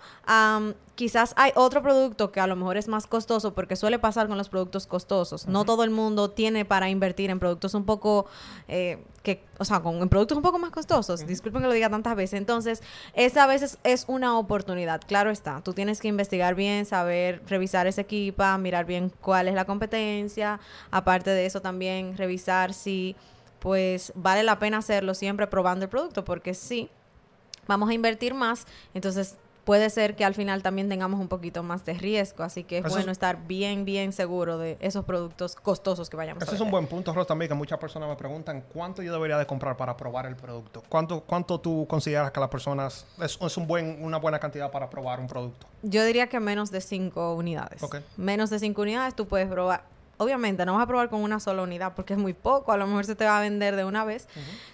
quizás 0.95 1.33
hay 1.37 1.53
otro 1.55 1.83
producto 1.83 2.33
que 2.33 2.41
a 2.41 2.47
lo 2.47 2.57
mejor 2.57 2.77
es 2.77 2.89
más 2.89 3.07
costoso 3.07 3.55
porque 3.55 3.77
suele 3.77 3.99
pasar 3.99 4.29
con 4.29 4.37
los 4.37 4.49
productos 4.49 4.87
costosos. 4.87 5.47
No 5.47 5.65
todo 5.65 5.85
el 5.85 5.91
mundo 5.91 6.31
tiene 6.31 6.65
para 6.65 6.91
invertir 6.91 7.31
en 7.31 7.39
productos 7.39 7.75
un 7.75 7.85
poco, 7.85 8.27
eh, 8.69 9.05
que, 9.23 9.45
o 9.59 9.65
sea, 9.65 9.81
con, 9.81 9.97
en 9.97 10.09
productos 10.09 10.37
un 10.37 10.43
poco 10.43 10.59
más 10.59 10.71
costosos. 10.71 11.27
Disculpen 11.27 11.63
que 11.63 11.69
lo 11.69 11.75
diga 11.75 11.91
tantas 11.91 12.17
veces. 12.17 12.39
Entonces, 12.39 12.83
esa 13.15 13.45
a 13.45 13.47
veces 13.47 13.79
es 13.85 14.05
una 14.09 14.39
oportunidad. 14.39 15.01
Claro 15.07 15.31
está, 15.31 15.61
tú 15.63 15.73
tienes 15.73 16.01
que 16.01 16.09
investigar 16.09 16.55
bien, 16.55 16.87
saber 16.87 17.43
revisar 17.49 17.87
ese 17.87 18.03
equipo, 18.03 18.45
mirar 18.59 18.85
bien 18.85 19.13
cuál 19.21 19.49
es 19.49 19.55
la 19.55 19.65
competencia. 19.65 20.61
Aparte 20.91 21.31
de 21.31 21.47
eso, 21.47 21.61
también 21.61 22.17
revisar 22.17 22.75
si 22.75 23.17
pues 23.59 24.13
vale 24.15 24.43
la 24.43 24.59
pena 24.59 24.79
hacerlo 24.79 25.15
siempre 25.15 25.47
probando 25.47 25.85
el 25.85 25.89
producto, 25.89 26.25
porque 26.25 26.55
sí, 26.55 26.89
vamos 27.67 27.89
a 27.89 27.95
invertir 27.95 28.35
más, 28.35 28.67
entonces 28.95 29.39
puede 29.67 29.91
ser 29.91 30.15
que 30.15 30.25
al 30.25 30.33
final 30.33 30.63
también 30.63 30.89
tengamos 30.89 31.21
un 31.21 31.27
poquito 31.27 31.65
más 31.65 31.85
de 31.85 31.95
riesgo, 31.95 32.45
así 32.45 32.63
que 32.63 32.79
es 32.79 32.89
bueno 32.89 33.11
estar 33.11 33.49
bien, 33.49 33.85
bien 33.85 34.13
seguro 34.13 34.59
de 34.59 34.79
esos 34.81 35.05
productos 35.05 35.57
costosos 35.57 36.09
que 36.09 36.17
vayamos 36.17 36.41
a 36.41 36.45
a 36.45 36.47
Ese 36.47 36.55
es 36.55 36.61
un 36.61 36.71
buen 36.71 36.87
punto, 36.87 37.13
Ros, 37.13 37.27
también, 37.27 37.49
que 37.49 37.55
muchas 37.57 37.79
personas 37.79 38.09
me 38.09 38.15
preguntan 38.15 38.63
cuánto 38.73 39.03
yo 39.03 39.13
debería 39.13 39.37
de 39.37 39.45
comprar 39.45 39.77
para 39.77 39.97
probar 39.97 40.27
el 40.27 40.37
producto. 40.37 40.85
¿Cuánto, 40.89 41.23
cuánto 41.23 41.61
tú 41.61 41.85
consideras 41.89 42.31
que 42.31 42.39
las 42.39 42.49
personas 42.49 43.07
es, 43.21 43.37
es 43.41 43.57
un 43.57 43.67
buen, 43.67 44.05
una 44.05 44.19
buena 44.19 44.39
cantidad 44.39 44.71
para 44.71 44.89
probar 44.89 45.19
un 45.19 45.27
producto? 45.27 45.67
Yo 45.83 46.05
diría 46.05 46.29
que 46.29 46.39
menos 46.39 46.71
de 46.71 46.81
cinco 46.81 47.35
unidades. 47.35 47.83
Menos 48.17 48.51
de 48.51 48.61
cinco 48.61 48.83
unidades 48.83 49.17
tú 49.17 49.27
puedes 49.27 49.49
probar 49.49 49.97
obviamente 50.19 50.65
no 50.65 50.75
vas 50.75 50.85
a 50.85 50.87
probar 50.87 51.09
con 51.09 51.23
una 51.23 51.41
sola 51.41 51.63
unidad 51.63 51.93
porque 51.95 52.15
es 52.15 52.19
muy 52.19 52.33
poco, 52.33 52.73
a 52.73 52.77
lo 52.77 52.87
mejor 52.87 53.05
se 53.05 53.15
te 53.15 53.25
va 53.25 53.39
a 53.39 53.41
vender 53.41 53.77
de 53.77 53.85
una 53.85 54.05
vez. 54.05 54.29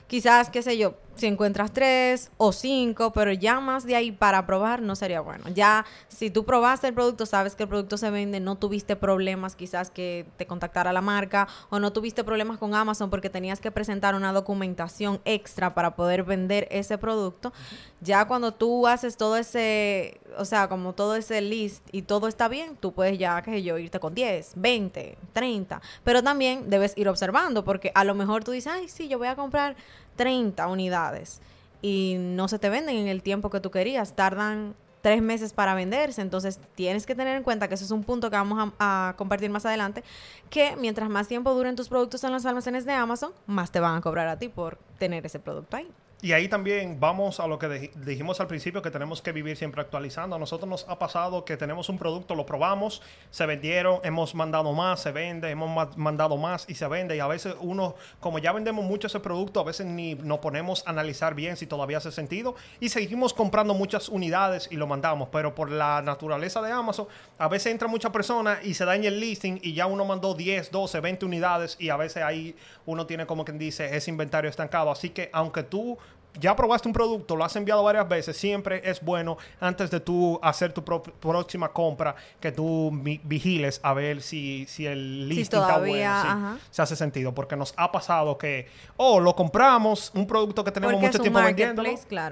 Quizás, 0.06 0.50
qué 0.50 0.62
sé 0.62 0.76
yo, 0.76 0.94
si 1.14 1.26
encuentras 1.26 1.72
tres 1.72 2.30
o 2.36 2.52
cinco, 2.52 3.12
pero 3.12 3.32
ya 3.32 3.60
más 3.60 3.84
de 3.84 3.96
ahí 3.96 4.12
para 4.12 4.46
probar 4.46 4.82
no 4.82 4.96
sería 4.96 5.20
bueno. 5.20 5.44
Ya 5.54 5.84
si 6.08 6.30
tú 6.30 6.44
probaste 6.44 6.88
el 6.88 6.94
producto, 6.94 7.26
sabes 7.26 7.54
que 7.54 7.64
el 7.64 7.68
producto 7.68 7.96
se 7.96 8.10
vende, 8.10 8.40
no 8.40 8.56
tuviste 8.56 8.96
problemas 8.96 9.56
quizás 9.56 9.90
que 9.90 10.26
te 10.36 10.46
contactara 10.46 10.92
la 10.92 11.00
marca 11.00 11.48
o 11.70 11.78
no 11.78 11.92
tuviste 11.92 12.24
problemas 12.24 12.58
con 12.58 12.74
Amazon 12.74 13.10
porque 13.10 13.30
tenías 13.30 13.60
que 13.60 13.70
presentar 13.70 14.14
una 14.14 14.32
documentación 14.32 15.20
extra 15.24 15.74
para 15.74 15.96
poder 15.96 16.24
vender 16.24 16.66
ese 16.70 16.98
producto. 16.98 17.52
Ya 18.00 18.26
cuando 18.26 18.52
tú 18.52 18.86
haces 18.86 19.16
todo 19.16 19.36
ese, 19.36 20.20
o 20.36 20.44
sea, 20.44 20.68
como 20.68 20.92
todo 20.92 21.14
ese 21.14 21.40
list 21.40 21.86
y 21.92 22.02
todo 22.02 22.26
está 22.26 22.48
bien, 22.48 22.76
tú 22.76 22.92
puedes 22.92 23.18
ya, 23.18 23.40
qué 23.42 23.52
sé 23.52 23.62
yo, 23.62 23.78
irte 23.78 24.00
con 24.00 24.14
10, 24.14 24.54
20, 24.56 25.18
30. 25.32 25.80
Pero 26.02 26.22
también 26.22 26.68
debes 26.68 26.96
ir 26.96 27.08
observando 27.08 27.64
porque 27.64 27.92
a 27.94 28.04
lo 28.04 28.14
mejor 28.14 28.44
tú 28.44 28.50
dices, 28.50 28.72
ay, 28.72 28.88
sí, 28.88 29.08
yo 29.08 29.18
voy 29.18 29.28
a 29.28 29.36
comprar 29.36 29.76
30 30.16 30.66
unidades 30.68 31.40
y 31.80 32.16
no 32.18 32.48
se 32.48 32.58
te 32.58 32.70
venden 32.70 32.96
en 32.96 33.08
el 33.08 33.22
tiempo 33.22 33.50
que 33.50 33.60
tú 33.60 33.70
querías, 33.70 34.14
tardan 34.14 34.74
tres 35.02 35.20
meses 35.20 35.52
para 35.52 35.74
venderse, 35.74 36.22
entonces 36.22 36.60
tienes 36.76 37.06
que 37.06 37.14
tener 37.14 37.36
en 37.36 37.42
cuenta 37.42 37.66
que 37.68 37.74
ese 37.74 37.84
es 37.84 37.90
un 37.90 38.04
punto 38.04 38.30
que 38.30 38.36
vamos 38.36 38.72
a, 38.78 39.08
a, 39.08 39.16
compartir 39.16 39.50
más 39.50 39.66
adelante, 39.66 40.04
que 40.48 40.76
mientras 40.76 41.10
más 41.10 41.26
tiempo 41.26 41.52
duren 41.54 41.74
tus 41.74 41.88
productos 41.88 42.22
en 42.22 42.32
los 42.32 42.46
almacenes 42.46 42.84
de 42.84 42.92
Amazon, 42.92 43.32
más 43.46 43.72
te 43.72 43.80
van 43.80 43.96
a 43.96 44.00
cobrar 44.00 44.28
a 44.28 44.38
ti 44.38 44.48
por 44.48 44.78
tener 44.98 45.26
ese 45.26 45.40
producto 45.40 45.76
ahí. 45.76 45.90
Y 46.24 46.34
ahí 46.34 46.46
también 46.46 47.00
vamos 47.00 47.40
a 47.40 47.48
lo 47.48 47.58
que 47.58 47.90
dijimos 47.96 48.38
al 48.38 48.46
principio, 48.46 48.80
que 48.80 48.92
tenemos 48.92 49.20
que 49.20 49.32
vivir 49.32 49.56
siempre 49.56 49.80
actualizando. 49.80 50.36
A 50.36 50.38
nosotros 50.38 50.70
nos 50.70 50.88
ha 50.88 50.96
pasado 50.96 51.44
que 51.44 51.56
tenemos 51.56 51.88
un 51.88 51.98
producto, 51.98 52.36
lo 52.36 52.46
probamos, 52.46 53.02
se 53.32 53.44
vendieron, 53.44 53.98
hemos 54.04 54.32
mandado 54.36 54.72
más, 54.72 55.00
se 55.00 55.10
vende, 55.10 55.50
hemos 55.50 55.96
mandado 55.96 56.36
más 56.36 56.64
y 56.68 56.76
se 56.76 56.86
vende. 56.86 57.16
Y 57.16 57.18
a 57.18 57.26
veces 57.26 57.56
uno, 57.60 57.96
como 58.20 58.38
ya 58.38 58.52
vendemos 58.52 58.84
mucho 58.84 59.08
ese 59.08 59.18
producto, 59.18 59.58
a 59.58 59.64
veces 59.64 59.84
ni 59.84 60.14
nos 60.14 60.38
ponemos 60.38 60.86
a 60.86 60.90
analizar 60.90 61.34
bien 61.34 61.56
si 61.56 61.66
todavía 61.66 61.98
hace 61.98 62.12
sentido 62.12 62.54
y 62.78 62.90
seguimos 62.90 63.34
comprando 63.34 63.74
muchas 63.74 64.08
unidades 64.08 64.68
y 64.70 64.76
lo 64.76 64.86
mandamos. 64.86 65.28
Pero 65.32 65.56
por 65.56 65.72
la 65.72 66.02
naturaleza 66.02 66.62
de 66.62 66.70
Amazon, 66.70 67.08
a 67.36 67.48
veces 67.48 67.72
entra 67.72 67.88
mucha 67.88 68.12
persona 68.12 68.60
y 68.62 68.74
se 68.74 68.84
daña 68.84 69.08
el 69.08 69.18
listing 69.18 69.58
y 69.60 69.74
ya 69.74 69.86
uno 69.86 70.04
mandó 70.04 70.34
10, 70.34 70.70
12, 70.70 71.00
20 71.00 71.26
unidades 71.26 71.76
y 71.80 71.88
a 71.88 71.96
veces 71.96 72.22
ahí 72.22 72.54
uno 72.86 73.06
tiene 73.06 73.26
como 73.26 73.44
quien 73.44 73.58
dice 73.58 73.96
ese 73.96 74.08
inventario 74.08 74.48
estancado. 74.48 74.88
Así 74.92 75.10
que 75.10 75.28
aunque 75.32 75.64
tú 75.64 75.98
ya 76.40 76.56
probaste 76.56 76.88
un 76.88 76.94
producto, 76.94 77.36
lo 77.36 77.44
has 77.44 77.54
enviado 77.56 77.82
varias 77.82 78.08
veces, 78.08 78.36
siempre 78.36 78.80
es 78.84 79.00
bueno 79.02 79.36
antes 79.60 79.90
de 79.90 80.00
tú 80.00 80.38
hacer 80.42 80.72
tu 80.72 80.82
próxima 80.84 81.68
compra 81.68 82.14
que 82.40 82.52
tú 82.52 82.90
vigiles 83.24 83.80
a 83.82 83.92
ver 83.92 84.22
si, 84.22 84.66
si 84.68 84.86
el 84.86 85.28
listing 85.28 85.60
está 85.60 85.78
bueno, 85.78 86.58
si 86.64 86.74
se 86.74 86.82
hace 86.82 86.96
sentido, 86.96 87.34
porque 87.34 87.56
nos 87.56 87.74
ha 87.76 87.92
pasado 87.92 88.38
que, 88.38 88.66
oh, 88.96 89.20
lo 89.20 89.36
compramos, 89.36 90.10
un 90.14 90.26
producto 90.26 90.64
que 90.64 90.72
tenemos 90.72 91.00
mucho 91.00 91.18
tiempo 91.18 91.40
vendiendo 91.42 91.82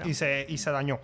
y, 0.05 0.13
se, 0.13 0.45
y 0.49 0.57
se 0.57 0.71
dañó. 0.71 0.99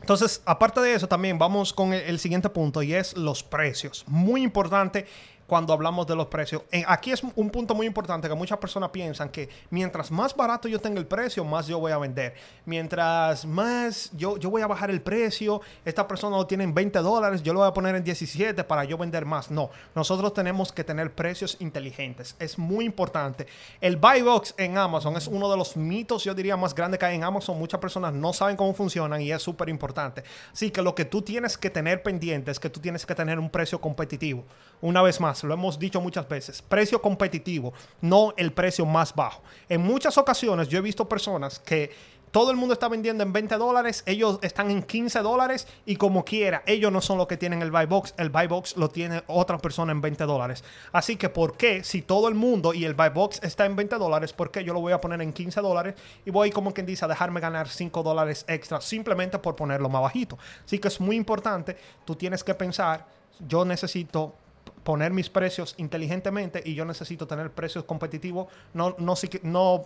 Entonces, 0.00 0.42
aparte 0.46 0.80
de 0.80 0.94
eso, 0.94 1.08
también 1.08 1.38
vamos 1.38 1.72
con 1.72 1.92
el, 1.92 2.18
siguiente 2.18 2.48
punto 2.48 2.82
y 2.82 2.94
es 2.94 3.16
los 3.16 3.42
precios. 3.42 4.04
Muy 4.06 4.42
importante 4.42 5.06
cuando 5.50 5.72
hablamos 5.72 6.06
de 6.06 6.14
los 6.14 6.28
precios. 6.28 6.62
aquí 6.86 7.10
es 7.10 7.24
un 7.24 7.50
punto 7.50 7.74
muy 7.74 7.84
importante 7.84 8.28
que 8.28 8.34
muchas 8.36 8.58
personas 8.58 8.90
piensan 8.90 9.30
que 9.30 9.48
mientras 9.70 10.12
más 10.12 10.36
barato 10.36 10.68
yo 10.68 10.78
tenga 10.78 11.00
el 11.00 11.08
precio, 11.08 11.44
más 11.44 11.66
yo 11.66 11.80
voy 11.80 11.90
a 11.90 11.98
vender. 11.98 12.34
Mientras 12.66 13.44
más 13.44 14.12
yo, 14.12 14.36
yo 14.36 14.48
voy 14.48 14.62
a 14.62 14.68
bajar 14.68 14.90
el 14.90 15.02
precio, 15.02 15.60
esta 15.84 16.06
persona 16.06 16.36
lo 16.36 16.46
tiene 16.46 16.62
en 16.62 16.72
20 16.72 17.00
dólares, 17.00 17.42
yo 17.42 17.52
lo 17.52 17.58
voy 17.58 17.68
a 17.68 17.72
poner 17.72 17.96
en 17.96 18.04
17 18.04 18.62
para 18.62 18.84
yo 18.84 18.96
vender 18.96 19.26
más. 19.26 19.50
No, 19.50 19.70
nosotros 19.96 20.32
tenemos 20.34 20.70
que 20.70 20.84
tener 20.84 21.12
precios 21.16 21.56
inteligentes. 21.58 22.36
Es 22.38 22.56
muy 22.56 22.84
importante. 22.84 23.48
El 23.80 23.96
buy 23.96 24.22
box 24.22 24.54
en 24.56 24.78
Amazon 24.78 25.16
es 25.16 25.26
uno 25.26 25.50
de 25.50 25.56
los 25.56 25.76
mitos, 25.76 26.22
yo 26.22 26.32
diría, 26.32 26.56
más 26.56 26.76
grandes 26.76 27.00
que 27.00 27.06
hay 27.06 27.16
en 27.16 27.24
Amazon. 27.24 27.58
Muchas 27.58 27.80
personas 27.80 28.12
no 28.12 28.32
saben 28.32 28.54
cómo 28.54 28.72
funcionan 28.72 29.20
y 29.20 29.32
es 29.32 29.42
súper 29.42 29.68
importante. 29.68 30.22
Así 30.52 30.70
que 30.70 30.80
lo 30.80 30.94
que 30.94 31.06
tú 31.06 31.22
tienes 31.22 31.58
que 31.58 31.70
tener 31.70 32.04
pendiente 32.04 32.52
es 32.52 32.60
que 32.60 32.70
tú 32.70 32.78
tienes 32.78 33.04
que 33.04 33.16
tener 33.16 33.40
un 33.40 33.50
precio 33.50 33.80
competitivo. 33.80 34.44
Una 34.80 35.02
vez 35.02 35.20
más, 35.20 35.39
lo 35.46 35.54
hemos 35.54 35.78
dicho 35.78 36.00
muchas 36.00 36.28
veces, 36.28 36.62
precio 36.62 37.00
competitivo, 37.00 37.72
no 38.00 38.32
el 38.36 38.52
precio 38.52 38.86
más 38.86 39.14
bajo. 39.14 39.42
En 39.68 39.80
muchas 39.82 40.16
ocasiones 40.18 40.68
yo 40.68 40.78
he 40.78 40.82
visto 40.82 41.08
personas 41.08 41.58
que 41.58 41.90
todo 42.30 42.52
el 42.52 42.56
mundo 42.56 42.74
está 42.74 42.88
vendiendo 42.88 43.24
en 43.24 43.32
20 43.32 43.56
dólares, 43.56 44.04
ellos 44.06 44.38
están 44.42 44.70
en 44.70 44.82
15 44.82 45.20
dólares 45.20 45.66
y 45.84 45.96
como 45.96 46.24
quiera, 46.24 46.62
ellos 46.66 46.92
no 46.92 47.00
son 47.00 47.18
los 47.18 47.26
que 47.26 47.36
tienen 47.36 47.60
el 47.60 47.70
buy 47.70 47.86
box, 47.86 48.14
el 48.18 48.30
buy 48.30 48.46
box 48.46 48.76
lo 48.76 48.88
tiene 48.88 49.22
otra 49.26 49.58
persona 49.58 49.90
en 49.92 50.00
20 50.00 50.24
dólares. 50.24 50.62
Así 50.92 51.16
que, 51.16 51.28
¿por 51.28 51.56
qué 51.56 51.82
si 51.82 52.02
todo 52.02 52.28
el 52.28 52.34
mundo 52.34 52.72
y 52.72 52.84
el 52.84 52.94
buy 52.94 53.08
box 53.08 53.40
está 53.42 53.66
en 53.66 53.74
20 53.74 53.96
dólares, 53.96 54.32
por 54.32 54.50
qué 54.50 54.62
yo 54.62 54.72
lo 54.72 54.80
voy 54.80 54.92
a 54.92 55.00
poner 55.00 55.20
en 55.22 55.32
15 55.32 55.60
dólares 55.60 55.94
y 56.24 56.30
voy 56.30 56.50
como 56.50 56.72
quien 56.72 56.86
dice 56.86 57.04
a 57.04 57.08
dejarme 57.08 57.40
ganar 57.40 57.68
5 57.68 58.02
dólares 58.02 58.44
extra 58.46 58.80
simplemente 58.80 59.38
por 59.38 59.56
ponerlo 59.56 59.88
más 59.88 60.02
bajito? 60.02 60.38
Así 60.64 60.78
que 60.78 60.88
es 60.88 61.00
muy 61.00 61.16
importante, 61.16 61.76
tú 62.04 62.14
tienes 62.14 62.44
que 62.44 62.54
pensar, 62.54 63.06
yo 63.40 63.64
necesito 63.64 64.34
poner 64.84 65.12
mis 65.12 65.28
precios 65.28 65.74
inteligentemente 65.78 66.62
y 66.64 66.74
yo 66.74 66.84
necesito 66.84 67.26
tener 67.26 67.50
precios 67.50 67.84
competitivos, 67.84 68.48
no, 68.74 68.94
no, 68.98 69.14
no 69.42 69.84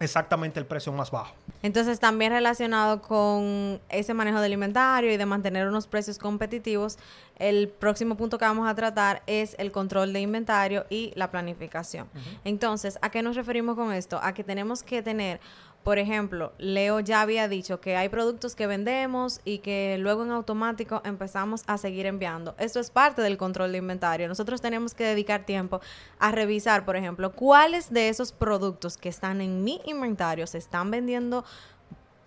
exactamente 0.00 0.58
el 0.58 0.66
precio 0.66 0.92
más 0.92 1.10
bajo. 1.10 1.34
Entonces, 1.62 2.00
también 2.00 2.32
relacionado 2.32 3.00
con 3.00 3.80
ese 3.88 4.14
manejo 4.14 4.40
de 4.40 4.48
inventario 4.48 5.12
y 5.12 5.16
de 5.16 5.26
mantener 5.26 5.68
unos 5.68 5.86
precios 5.86 6.18
competitivos, 6.18 6.98
el 7.38 7.68
próximo 7.68 8.16
punto 8.16 8.38
que 8.38 8.44
vamos 8.44 8.68
a 8.68 8.74
tratar 8.74 9.22
es 9.26 9.54
el 9.58 9.72
control 9.72 10.12
de 10.12 10.20
inventario 10.20 10.86
y 10.90 11.12
la 11.14 11.30
planificación. 11.30 12.08
Entonces, 12.44 12.98
¿a 13.02 13.10
qué 13.10 13.22
nos 13.22 13.36
referimos 13.36 13.76
con 13.76 13.92
esto? 13.92 14.18
A 14.22 14.34
que 14.34 14.44
tenemos 14.44 14.82
que 14.82 15.02
tener 15.02 15.40
por 15.84 15.98
ejemplo, 15.98 16.54
Leo 16.56 16.98
ya 17.00 17.20
había 17.20 17.46
dicho 17.46 17.78
que 17.78 17.94
hay 17.94 18.08
productos 18.08 18.56
que 18.56 18.66
vendemos 18.66 19.40
y 19.44 19.58
que 19.58 19.96
luego 19.98 20.24
en 20.24 20.30
automático 20.30 21.02
empezamos 21.04 21.62
a 21.66 21.76
seguir 21.76 22.06
enviando. 22.06 22.54
Esto 22.58 22.80
es 22.80 22.90
parte 22.90 23.20
del 23.20 23.36
control 23.36 23.70
de 23.72 23.78
inventario. 23.78 24.26
Nosotros 24.26 24.62
tenemos 24.62 24.94
que 24.94 25.04
dedicar 25.04 25.44
tiempo 25.44 25.82
a 26.18 26.32
revisar, 26.32 26.86
por 26.86 26.96
ejemplo, 26.96 27.32
cuáles 27.32 27.92
de 27.92 28.08
esos 28.08 28.32
productos 28.32 28.96
que 28.96 29.10
están 29.10 29.42
en 29.42 29.62
mi 29.62 29.78
inventario 29.84 30.46
se 30.46 30.56
están 30.56 30.90
vendiendo 30.90 31.44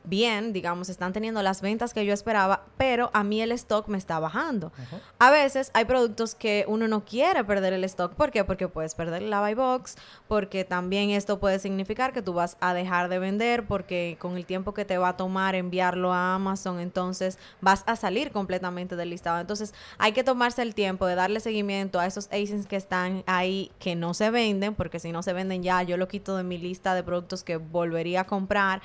bien, 0.08 0.54
digamos, 0.54 0.90
están 0.90 1.14
teniendo 1.14 1.42
las 1.42 1.62
ventas 1.62 1.94
que 1.94 2.06
yo 2.06 2.14
esperaba, 2.14 2.66
pero 2.78 3.10
a 3.14 3.24
mí 3.24 3.42
el 3.42 3.52
stock 3.52 3.88
me 3.88 3.98
está 3.98 4.20
bajando. 4.20 4.72
A 5.20 5.32
veces 5.32 5.72
hay 5.74 5.86
productos 5.86 6.36
que 6.36 6.66
uno 6.68 6.88
no 6.88 7.04
quiere 7.06 7.44
perder 7.44 7.74
el 7.74 7.84
stock. 7.84 8.14
¿Por 8.14 8.32
qué? 8.32 8.44
Porque 8.44 8.68
puedes 8.68 8.96
perder 8.96 9.24
la 9.24 9.42
buy 9.42 9.54
box, 9.54 9.98
porque 10.28 10.64
también 10.64 11.10
esto 11.10 11.40
puede 11.40 11.60
significar 11.60 12.14
que 12.14 12.22
tú 12.22 12.34
vas 12.34 12.58
a 12.60 12.74
dejar 12.74 13.10
de 13.10 13.20
vender, 13.20 13.66
porque 13.66 14.18
con 14.20 14.38
el 14.38 14.46
tiempo 14.46 14.74
que 14.74 14.86
te 14.86 14.98
va 14.98 15.10
a 15.10 15.18
tomar 15.18 15.56
enviarlo 15.56 16.14
a 16.14 16.36
Amazon, 16.36 16.80
entonces 16.80 17.38
vas 17.62 17.84
a 17.86 17.96
salir 17.96 18.32
completamente 18.32 18.96
del 18.96 19.10
listado. 19.10 19.40
Entonces 19.40 19.74
hay 19.98 20.14
que 20.14 20.24
tomarse 20.24 20.62
el 20.62 20.76
tiempo 20.76 21.06
de 21.06 21.16
darle 21.16 21.40
seguimiento 21.40 22.00
a 22.00 22.06
esos 22.06 22.28
ASINs 22.28 22.68
que 22.68 22.76
están 22.76 23.24
ahí 23.26 23.72
que 23.80 23.96
no 23.96 24.14
se 24.14 24.30
venden, 24.30 24.76
porque 24.76 25.00
si 25.00 25.12
no 25.12 25.24
se 25.24 25.34
venden 25.34 25.64
ya, 25.64 25.84
yo 25.84 25.98
lo 25.98 26.08
quito 26.08 26.38
de 26.38 26.44
mi 26.44 26.58
lista 26.58 26.96
de 26.96 27.04
productos 27.04 27.44
que 27.44 27.58
volvería 27.58 28.22
a 28.22 28.24
comprar 28.26 28.82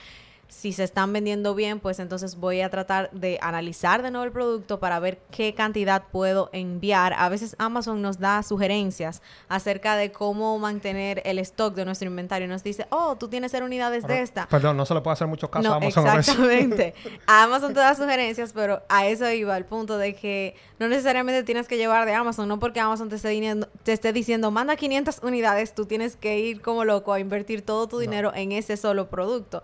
si 0.52 0.74
se 0.74 0.84
están 0.84 1.14
vendiendo 1.14 1.54
bien, 1.54 1.80
pues 1.80 1.98
entonces 1.98 2.36
voy 2.36 2.60
a 2.60 2.68
tratar 2.68 3.10
de 3.12 3.38
analizar 3.40 4.02
de 4.02 4.10
nuevo 4.10 4.26
el 4.26 4.32
producto 4.32 4.80
para 4.80 5.00
ver 5.00 5.18
qué 5.30 5.54
cantidad 5.54 6.04
puedo 6.12 6.50
enviar. 6.52 7.14
A 7.14 7.30
veces 7.30 7.56
Amazon 7.58 8.02
nos 8.02 8.18
da 8.18 8.42
sugerencias 8.42 9.22
acerca 9.48 9.96
de 9.96 10.12
cómo 10.12 10.58
mantener 10.58 11.22
el 11.24 11.38
stock 11.38 11.74
de 11.74 11.86
nuestro 11.86 12.06
inventario. 12.06 12.46
Nos 12.48 12.62
dice, 12.62 12.86
oh, 12.90 13.16
tú 13.16 13.28
tienes 13.28 13.50
ser 13.50 13.62
unidades 13.62 14.06
de 14.06 14.20
esta. 14.20 14.46
Perdón, 14.46 14.76
no 14.76 14.84
se 14.84 14.92
le 14.92 15.00
puede 15.00 15.14
hacer 15.14 15.26
mucho 15.26 15.50
caso 15.50 15.66
No, 15.66 15.72
a 15.72 15.76
Amazon. 15.78 16.06
exactamente. 16.18 16.92
Amazon 17.26 17.72
te 17.72 17.80
da 17.80 17.94
sugerencias, 17.94 18.52
pero 18.52 18.82
a 18.90 19.06
eso 19.06 19.30
iba 19.30 19.56
el 19.56 19.64
punto 19.64 19.96
de 19.96 20.14
que 20.14 20.54
no 20.78 20.86
necesariamente 20.86 21.44
tienes 21.44 21.66
que 21.66 21.78
llevar 21.78 22.04
de 22.04 22.12
Amazon, 22.12 22.46
no 22.46 22.58
porque 22.58 22.78
Amazon 22.78 23.08
te 23.08 23.16
esté, 23.16 23.30
diciendo, 23.30 23.68
te 23.84 23.94
esté 23.94 24.12
diciendo, 24.12 24.50
manda 24.50 24.76
500 24.76 25.20
unidades, 25.22 25.74
tú 25.74 25.86
tienes 25.86 26.14
que 26.14 26.40
ir 26.40 26.60
como 26.60 26.84
loco 26.84 27.14
a 27.14 27.20
invertir 27.20 27.62
todo 27.62 27.88
tu 27.88 27.98
dinero 27.98 28.32
en 28.34 28.52
ese 28.52 28.76
solo 28.76 29.08
producto 29.08 29.62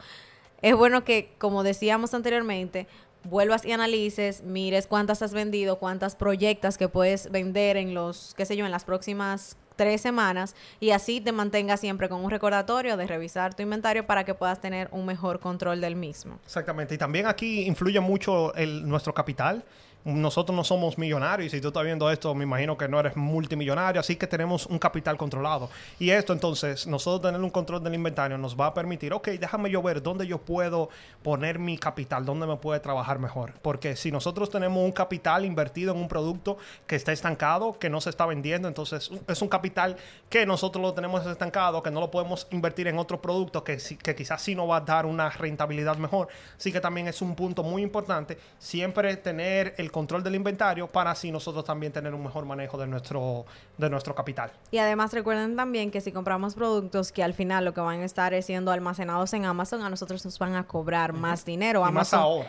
es 0.62 0.74
bueno 0.76 1.04
que, 1.04 1.32
como 1.38 1.62
decíamos 1.62 2.14
anteriormente, 2.14 2.86
vuelvas 3.24 3.64
y 3.64 3.72
analices, 3.72 4.42
mires 4.42 4.86
cuántas 4.86 5.22
has 5.22 5.32
vendido, 5.32 5.78
cuántas 5.78 6.16
proyectas 6.16 6.78
que 6.78 6.88
puedes 6.88 7.30
vender 7.30 7.76
en 7.76 7.94
los, 7.94 8.34
qué 8.36 8.44
sé 8.44 8.56
yo, 8.56 8.64
en 8.64 8.72
las 8.72 8.84
próximas 8.84 9.56
tres 9.76 10.00
semanas 10.00 10.56
y 10.80 10.90
así 10.90 11.20
te 11.20 11.30
mantengas 11.32 11.80
siempre 11.80 12.08
con 12.08 12.22
un 12.22 12.30
recordatorio 12.30 12.96
de 12.96 13.06
revisar 13.06 13.54
tu 13.54 13.62
inventario 13.62 14.06
para 14.06 14.24
que 14.24 14.34
puedas 14.34 14.60
tener 14.60 14.88
un 14.90 15.06
mejor 15.06 15.38
control 15.38 15.80
del 15.80 15.94
mismo. 15.94 16.38
Exactamente. 16.44 16.96
Y 16.96 16.98
también 16.98 17.26
aquí 17.26 17.62
influye 17.62 18.00
mucho 18.00 18.52
el, 18.54 18.86
nuestro 18.86 19.14
capital 19.14 19.64
nosotros 20.04 20.56
no 20.56 20.64
somos 20.64 20.96
millonarios 20.96 21.52
y 21.52 21.56
si 21.56 21.60
tú 21.60 21.68
estás 21.68 21.84
viendo 21.84 22.10
esto, 22.10 22.34
me 22.34 22.44
imagino 22.44 22.78
que 22.78 22.88
no 22.88 22.98
eres 22.98 23.16
multimillonario, 23.16 24.00
así 24.00 24.16
que 24.16 24.26
tenemos 24.26 24.66
un 24.66 24.78
capital 24.78 25.16
controlado. 25.16 25.68
Y 25.98 26.10
esto 26.10 26.32
entonces, 26.32 26.86
nosotros 26.86 27.30
tener 27.30 27.40
un 27.44 27.50
control 27.50 27.82
del 27.82 27.94
inventario 27.94 28.38
nos 28.38 28.58
va 28.58 28.66
a 28.66 28.74
permitir, 28.74 29.12
ok, 29.12 29.28
déjame 29.28 29.70
yo 29.70 29.82
ver 29.82 30.02
dónde 30.02 30.26
yo 30.26 30.38
puedo 30.38 30.88
poner 31.22 31.58
mi 31.58 31.76
capital, 31.76 32.24
dónde 32.24 32.46
me 32.46 32.56
puede 32.56 32.80
trabajar 32.80 33.18
mejor. 33.18 33.54
Porque 33.60 33.96
si 33.96 34.10
nosotros 34.10 34.50
tenemos 34.50 34.82
un 34.82 34.92
capital 34.92 35.44
invertido 35.44 35.92
en 35.92 36.00
un 36.00 36.08
producto 36.08 36.58
que 36.86 36.96
está 36.96 37.12
estancado, 37.12 37.78
que 37.78 37.90
no 37.90 38.00
se 38.00 38.10
está 38.10 38.24
vendiendo, 38.24 38.68
entonces 38.68 39.10
es 39.26 39.42
un 39.42 39.48
capital 39.48 39.96
que 40.30 40.46
nosotros 40.46 40.80
lo 40.80 40.94
tenemos 40.94 41.26
estancado, 41.26 41.82
que 41.82 41.90
no 41.90 42.00
lo 42.00 42.10
podemos 42.10 42.46
invertir 42.50 42.88
en 42.88 42.98
otro 42.98 43.20
producto 43.20 43.62
que, 43.62 43.78
que 44.02 44.14
quizás 44.14 44.40
sí 44.40 44.54
nos 44.54 44.70
va 44.70 44.78
a 44.78 44.80
dar 44.80 45.04
una 45.04 45.28
rentabilidad 45.28 45.96
mejor. 45.96 46.28
Así 46.56 46.72
que 46.72 46.80
también 46.80 47.08
es 47.08 47.20
un 47.20 47.34
punto 47.34 47.62
muy 47.62 47.82
importante 47.82 48.38
siempre 48.58 49.16
tener 49.16 49.74
el 49.76 49.90
control 49.90 49.97
del 50.06 50.34
inventario 50.34 50.86
para 50.86 51.10
así 51.10 51.32
nosotros 51.32 51.64
también 51.64 51.92
tener 51.92 52.14
un 52.14 52.22
mejor 52.22 52.44
manejo 52.44 52.78
de 52.78 52.86
nuestro, 52.86 53.44
de 53.76 53.90
nuestro 53.90 54.14
capital. 54.14 54.52
Y 54.70 54.78
además 54.78 55.12
recuerden 55.12 55.56
también 55.56 55.90
que 55.90 56.00
si 56.00 56.12
compramos 56.12 56.54
productos 56.54 57.12
que 57.12 57.22
al 57.22 57.34
final 57.34 57.64
lo 57.64 57.74
que 57.74 57.80
van 57.80 58.00
a 58.00 58.04
estar 58.04 58.32
es 58.34 58.46
siendo 58.46 58.70
almacenados 58.70 59.32
en 59.32 59.44
Amazon, 59.44 59.82
a 59.82 59.90
nosotros 59.90 60.24
nos 60.24 60.38
van 60.38 60.54
a 60.54 60.66
cobrar 60.66 61.12
más 61.12 61.44
dinero. 61.44 61.84
Amazon, 61.84 62.20
más 62.20 62.26
ahora. 62.26 62.48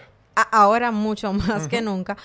ahora 0.51 0.91
mucho 0.91 1.33
más 1.33 1.67
que 1.67 1.81
nunca 1.81 2.17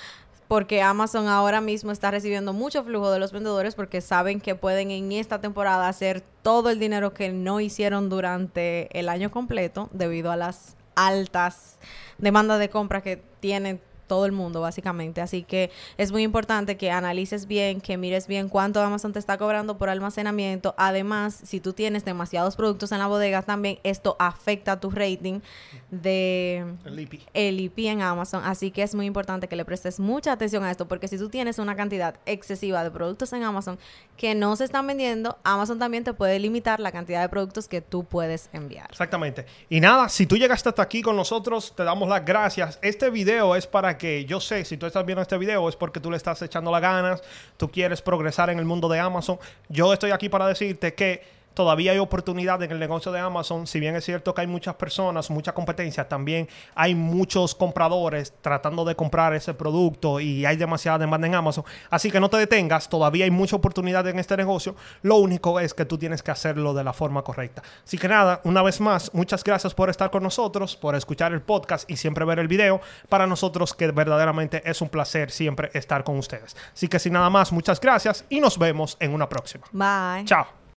porque 0.46 0.82
Amazon 0.82 1.26
ahora 1.26 1.60
mismo 1.60 1.90
está 1.90 2.10
recibiendo 2.10 2.52
mucho 2.52 2.84
flujo 2.84 3.10
de 3.10 3.18
los 3.18 3.32
vendedores 3.32 3.74
porque 3.74 4.00
saben 4.00 4.40
que 4.40 4.54
pueden 4.54 4.90
en 4.90 5.12
esta 5.12 5.40
temporada 5.40 5.88
hacer 5.88 6.22
todo 6.42 6.70
el 6.70 6.78
dinero 6.78 7.14
que 7.14 7.30
no 7.30 7.60
hicieron 7.60 8.08
durante 8.08 8.88
el 8.98 9.08
año 9.08 9.30
completo 9.30 9.88
debido 9.92 10.30
a 10.30 10.36
las 10.36 10.76
altas 10.94 11.78
demandas 12.18 12.58
de 12.58 12.68
compra 12.68 13.02
que 13.02 13.22
tienen 13.40 13.80
todo 14.06 14.26
el 14.26 14.32
mundo, 14.32 14.60
básicamente. 14.60 15.20
Así 15.20 15.42
que 15.42 15.70
es 15.96 16.12
muy 16.12 16.22
importante 16.22 16.76
que 16.76 16.90
analices 16.90 17.46
bien, 17.46 17.80
que 17.80 17.96
mires 17.96 18.26
bien 18.26 18.48
cuánto 18.48 18.80
Amazon 18.80 19.12
te 19.12 19.18
está 19.18 19.38
cobrando 19.38 19.78
por 19.78 19.88
almacenamiento. 19.88 20.74
Además, 20.78 21.40
si 21.42 21.60
tú 21.60 21.72
tienes 21.72 22.04
demasiados 22.04 22.56
productos 22.56 22.92
en 22.92 22.98
la 22.98 23.06
bodega, 23.06 23.42
también 23.42 23.78
esto 23.82 24.16
afecta 24.18 24.80
tu 24.80 24.90
rating 24.90 25.40
de 25.90 26.64
el 27.34 27.60
IP. 27.60 27.78
en 27.78 28.02
Amazon. 28.02 28.42
Así 28.44 28.70
que 28.70 28.82
es 28.82 28.94
muy 28.94 29.06
importante 29.06 29.48
que 29.48 29.56
le 29.56 29.64
prestes 29.64 30.00
mucha 30.00 30.32
atención 30.32 30.64
a 30.64 30.70
esto, 30.70 30.86
porque 30.86 31.08
si 31.08 31.18
tú 31.18 31.28
tienes 31.28 31.58
una 31.58 31.76
cantidad 31.76 32.16
excesiva 32.26 32.84
de 32.84 32.90
productos 32.90 33.32
en 33.32 33.42
Amazon 33.42 33.78
que 34.16 34.34
no 34.34 34.56
se 34.56 34.64
están 34.64 34.86
vendiendo, 34.86 35.38
Amazon 35.44 35.78
también 35.78 36.04
te 36.04 36.12
puede 36.12 36.38
limitar 36.38 36.80
la 36.80 36.92
cantidad 36.92 37.20
de 37.22 37.28
productos 37.28 37.68
que 37.68 37.80
tú 37.80 38.04
puedes 38.04 38.48
enviar. 38.52 38.86
Exactamente. 38.90 39.46
Y 39.68 39.80
nada, 39.80 40.08
si 40.08 40.26
tú 40.26 40.36
llegaste 40.36 40.68
hasta 40.68 40.82
aquí 40.82 41.02
con 41.02 41.16
nosotros, 41.16 41.74
te 41.76 41.84
damos 41.84 42.08
las 42.08 42.24
gracias. 42.24 42.78
Este 42.82 43.10
video 43.10 43.56
es 43.56 43.66
para 43.66 43.93
que 43.96 44.24
yo 44.24 44.40
sé, 44.40 44.64
si 44.64 44.76
tú 44.76 44.86
estás 44.86 45.04
viendo 45.04 45.22
este 45.22 45.38
video 45.38 45.68
es 45.68 45.76
porque 45.76 46.00
tú 46.00 46.10
le 46.10 46.16
estás 46.16 46.40
echando 46.42 46.70
las 46.70 46.80
ganas, 46.80 47.22
tú 47.56 47.70
quieres 47.70 48.02
progresar 48.02 48.50
en 48.50 48.58
el 48.58 48.64
mundo 48.64 48.88
de 48.88 48.98
Amazon. 48.98 49.38
Yo 49.68 49.92
estoy 49.92 50.10
aquí 50.10 50.28
para 50.28 50.46
decirte 50.46 50.94
que 50.94 51.22
todavía 51.54 51.92
hay 51.92 51.98
oportunidad 51.98 52.62
en 52.62 52.70
el 52.70 52.78
negocio 52.78 53.12
de 53.12 53.20
Amazon. 53.20 53.66
Si 53.66 53.80
bien 53.80 53.96
es 53.96 54.04
cierto 54.04 54.34
que 54.34 54.42
hay 54.42 54.46
muchas 54.46 54.74
personas, 54.74 55.30
mucha 55.30 55.54
competencia, 55.54 56.08
también 56.08 56.48
hay 56.74 56.94
muchos 56.94 57.54
compradores 57.54 58.34
tratando 58.40 58.84
de 58.84 58.94
comprar 58.94 59.32
ese 59.34 59.54
producto 59.54 60.20
y 60.20 60.44
hay 60.44 60.56
demasiada 60.56 60.98
demanda 60.98 61.26
en 61.26 61.34
Amazon. 61.34 61.64
Así 61.90 62.10
que 62.10 62.20
no 62.20 62.28
te 62.28 62.36
detengas, 62.36 62.88
todavía 62.88 63.24
hay 63.24 63.30
mucha 63.30 63.56
oportunidad 63.56 64.06
en 64.08 64.18
este 64.18 64.36
negocio. 64.36 64.74
Lo 65.02 65.16
único 65.16 65.60
es 65.60 65.74
que 65.74 65.84
tú 65.84 65.96
tienes 65.96 66.22
que 66.22 66.30
hacerlo 66.30 66.74
de 66.74 66.84
la 66.84 66.92
forma 66.92 67.22
correcta. 67.22 67.62
Así 67.84 67.98
que 67.98 68.08
nada, 68.08 68.40
una 68.44 68.62
vez 68.62 68.80
más, 68.80 69.12
muchas 69.14 69.44
gracias 69.44 69.74
por 69.74 69.90
estar 69.90 70.10
con 70.10 70.22
nosotros, 70.22 70.76
por 70.76 70.94
escuchar 70.94 71.32
el 71.32 71.42
podcast 71.42 71.88
y 71.90 71.96
siempre 71.96 72.24
ver 72.24 72.38
el 72.38 72.48
video. 72.48 72.80
Para 73.08 73.26
nosotros 73.26 73.74
que 73.74 73.90
verdaderamente 73.90 74.62
es 74.68 74.80
un 74.80 74.88
placer 74.88 75.30
siempre 75.30 75.70
estar 75.74 76.04
con 76.04 76.18
ustedes. 76.18 76.56
Así 76.72 76.88
que 76.88 76.98
sin 76.98 77.12
nada 77.12 77.30
más, 77.30 77.52
muchas 77.52 77.80
gracias 77.80 78.24
y 78.28 78.40
nos 78.40 78.58
vemos 78.58 78.96
en 79.00 79.14
una 79.14 79.28
próxima. 79.28 79.66
Bye. 79.72 80.24
Chao. 80.24 80.63